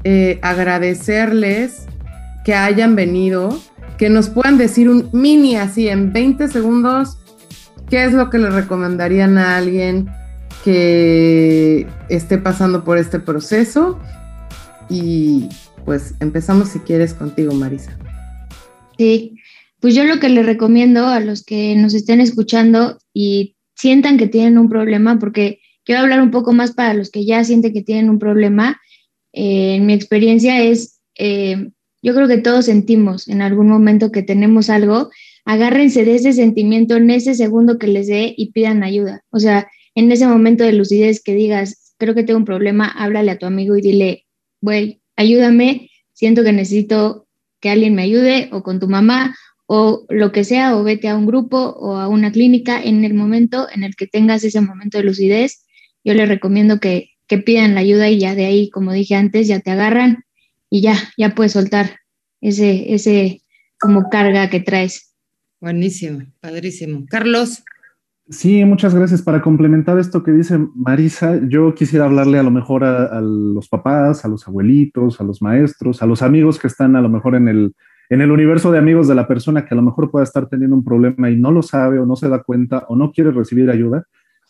[0.02, 1.86] eh, agradecerles
[2.44, 3.56] que hayan venido,
[3.98, 7.18] que nos puedan decir un mini así en 20 segundos,
[7.88, 10.08] qué es lo que le recomendarían a alguien
[10.64, 14.00] que esté pasando por este proceso.
[14.88, 15.48] Y
[15.84, 17.96] pues empezamos si quieres contigo, Marisa.
[18.96, 19.36] Sí,
[19.80, 24.26] pues yo lo que le recomiendo a los que nos estén escuchando y sientan que
[24.26, 27.82] tienen un problema, porque quiero hablar un poco más para los que ya sienten que
[27.82, 28.80] tienen un problema,
[29.32, 31.70] eh, en mi experiencia es eh,
[32.02, 35.10] yo creo que todos sentimos en algún momento que tenemos algo,
[35.46, 39.22] agárrense de ese sentimiento en ese segundo que les dé y pidan ayuda.
[39.30, 43.30] O sea, en ese momento de lucidez que digas, creo que tengo un problema, háblale
[43.30, 44.26] a tu amigo y dile,
[44.60, 47.26] güey, ayúdame, siento que necesito
[47.60, 49.36] que alguien me ayude o con tu mamá
[49.66, 53.14] o lo que sea, o vete a un grupo o a una clínica en el
[53.14, 55.64] momento en el que tengas ese momento de lucidez.
[56.04, 59.48] Yo les recomiendo que, que pidan la ayuda y ya de ahí, como dije antes,
[59.48, 60.24] ya te agarran
[60.68, 62.00] y ya, ya puedes soltar
[62.40, 63.40] ese, ese
[63.78, 65.14] como carga que traes.
[65.60, 67.06] Buenísimo, padrísimo.
[67.08, 67.62] Carlos.
[68.30, 69.20] Sí, muchas gracias.
[69.20, 74.24] Para complementar esto que dice Marisa, yo quisiera hablarle a lo mejor a, los papás,
[74.24, 77.48] a los abuelitos, a los maestros, a los amigos que están a lo mejor en
[77.48, 77.74] el,
[78.08, 80.74] en el universo de amigos de la persona que a lo mejor pueda estar teniendo
[80.74, 83.68] un problema y no lo sabe o no se da cuenta o no quiere recibir
[83.68, 84.06] ayuda.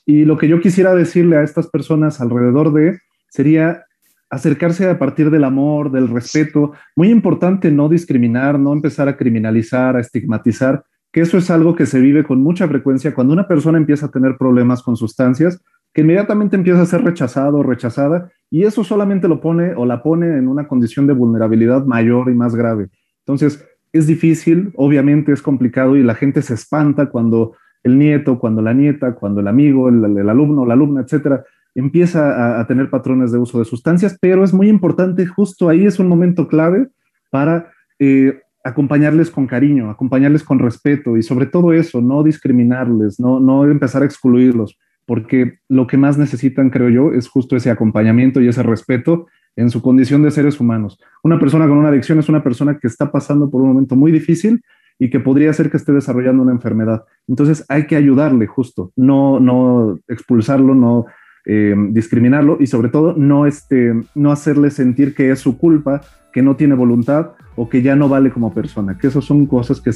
[0.06, 3.86] Y lo que yo quisiera decirle a estas personas alrededor de sería
[4.30, 6.72] acercarse a partir del amor, del respeto.
[6.94, 10.84] Muy importante no discriminar, no empezar a criminalizar, a estigmatizar,
[11.14, 14.10] que eso es algo que se vive con mucha frecuencia cuando una persona empieza a
[14.10, 15.62] tener problemas con sustancias,
[15.92, 20.02] que inmediatamente empieza a ser rechazado o rechazada, y eso solamente lo pone o la
[20.02, 22.88] pone en una condición de vulnerabilidad mayor y más grave.
[23.20, 27.54] Entonces, es difícil, obviamente es complicado y la gente se espanta cuando
[27.84, 31.44] el nieto, cuando la nieta, cuando el amigo, el, alumno, la alumna, etcétera,
[31.76, 35.86] empieza a, a, tener patrones de uso de sustancias, pero es muy importante, justo ahí
[35.86, 36.88] es un momento clave
[37.30, 43.38] para eh, acompañarles con cariño, acompañarles con respeto y sobre todo eso, no discriminarles, no,
[43.38, 48.40] no empezar a excluirlos, porque lo que más necesitan, creo yo, es justo ese acompañamiento
[48.40, 50.98] y ese respeto en su condición de seres humanos.
[51.22, 54.10] Una persona con una adicción es una persona que está pasando por un momento muy
[54.10, 54.62] difícil
[54.98, 57.04] y que podría ser que esté desarrollando una enfermedad.
[57.28, 61.04] Entonces hay que ayudarle justo, no, no expulsarlo, no
[61.44, 66.00] eh, discriminarlo y sobre todo no, este, no hacerle sentir que es su culpa,
[66.32, 69.80] que no tiene voluntad o que ya no vale como persona, que esas son cosas
[69.80, 69.90] que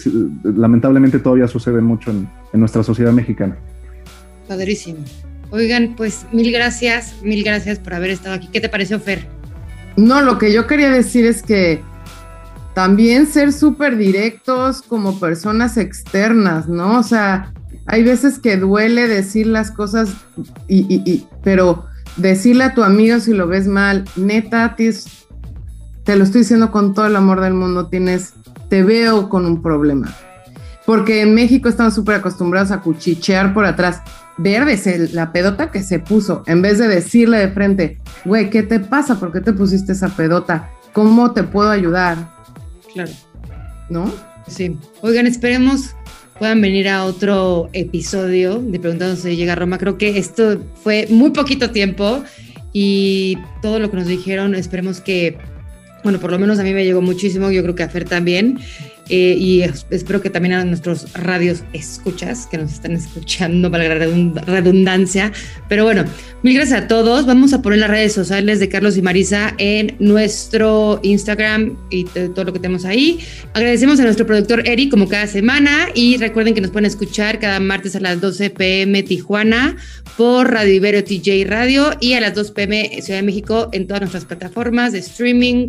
[0.45, 3.57] lamentablemente todavía suceden mucho en, en nuestra sociedad mexicana.
[4.47, 5.01] Padrísimo.
[5.51, 8.49] Oigan, pues mil gracias, mil gracias por haber estado aquí.
[8.53, 9.27] ¿Qué te pareció, Fer?
[9.97, 11.81] No, lo que yo quería decir es que
[12.75, 16.99] también ser súper directos como personas externas, ¿no?
[16.99, 17.53] O sea,
[17.87, 20.11] hay veces que duele decir las cosas,
[20.69, 21.87] y, y, y, pero
[22.17, 25.18] decirle a tu amigo si lo ves mal, neta, tis,
[26.09, 28.33] te lo estoy diciendo con todo el amor del mundo, tienes,
[28.71, 30.11] te veo con un problema.
[30.87, 34.01] Porque en México estamos súper acostumbrados a cuchichear por atrás.
[34.39, 38.81] Verdes, la pedota que se puso, en vez de decirle de frente, güey, ¿qué te
[38.81, 39.21] pasa?
[39.21, 40.71] ¿Por qué te pusiste esa pedota?
[40.95, 42.17] ¿Cómo te puedo ayudar?
[42.95, 43.13] Claro.
[43.91, 44.11] ¿No?
[44.47, 44.79] Sí.
[45.03, 45.95] Oigan, esperemos
[46.39, 49.77] puedan venir a otro episodio de Preguntando si llega a Roma.
[49.77, 52.23] Creo que esto fue muy poquito tiempo
[52.73, 55.37] y todo lo que nos dijeron, esperemos que,
[56.09, 58.59] bueno, por lo menos a mí me llegó muchísimo, yo creo que a Fer también.
[59.09, 63.95] Eh, y espero que también a nuestros radios escuchas que nos están escuchando para la
[64.47, 65.33] redundancia.
[65.69, 66.05] Pero bueno,
[66.43, 67.27] mil gracias a todos.
[67.27, 72.45] Vamos a poner las redes sociales de Carlos y Marisa en nuestro Instagram y todo
[72.45, 73.21] lo que tenemos ahí.
[73.55, 77.61] Agradecemos a nuestro productor Eric como cada semana y recuerden que nos pueden escuchar cada
[77.61, 79.77] martes a las 12 pm Tijuana
[80.17, 84.01] por Radio Ibero TJ Radio y a las 2 pm Ciudad de México en todas
[84.03, 85.69] nuestras plataformas de streaming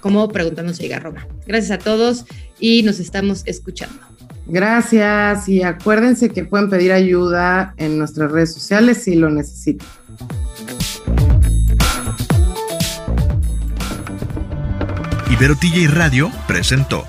[0.00, 1.26] como Preguntando si llega a Roma.
[1.46, 2.24] Gracias a todos
[2.58, 3.98] y nos estamos escuchando.
[4.46, 9.86] Gracias y acuérdense que pueden pedir ayuda en nuestras redes sociales si lo necesitan.
[15.30, 17.04] Ibero TJ Radio presentó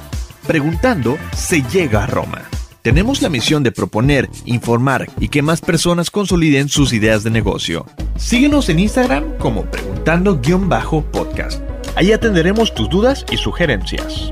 [0.47, 2.41] Preguntando se llega a Roma.
[2.81, 7.85] Tenemos la misión de proponer, informar y que más personas consoliden sus ideas de negocio.
[8.17, 11.72] Síguenos en Instagram como preguntando-podcast.
[11.95, 14.31] Ahí atenderemos tus dudas y sugerencias.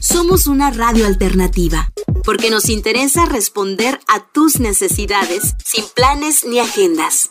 [0.00, 1.92] Somos una radio alternativa,
[2.24, 7.30] porque nos interesa responder a tus necesidades sin planes ni agendas.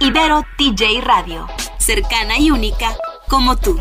[0.00, 1.46] Ibero TJ Radio,
[1.78, 2.96] cercana y única
[3.28, 3.78] como tú.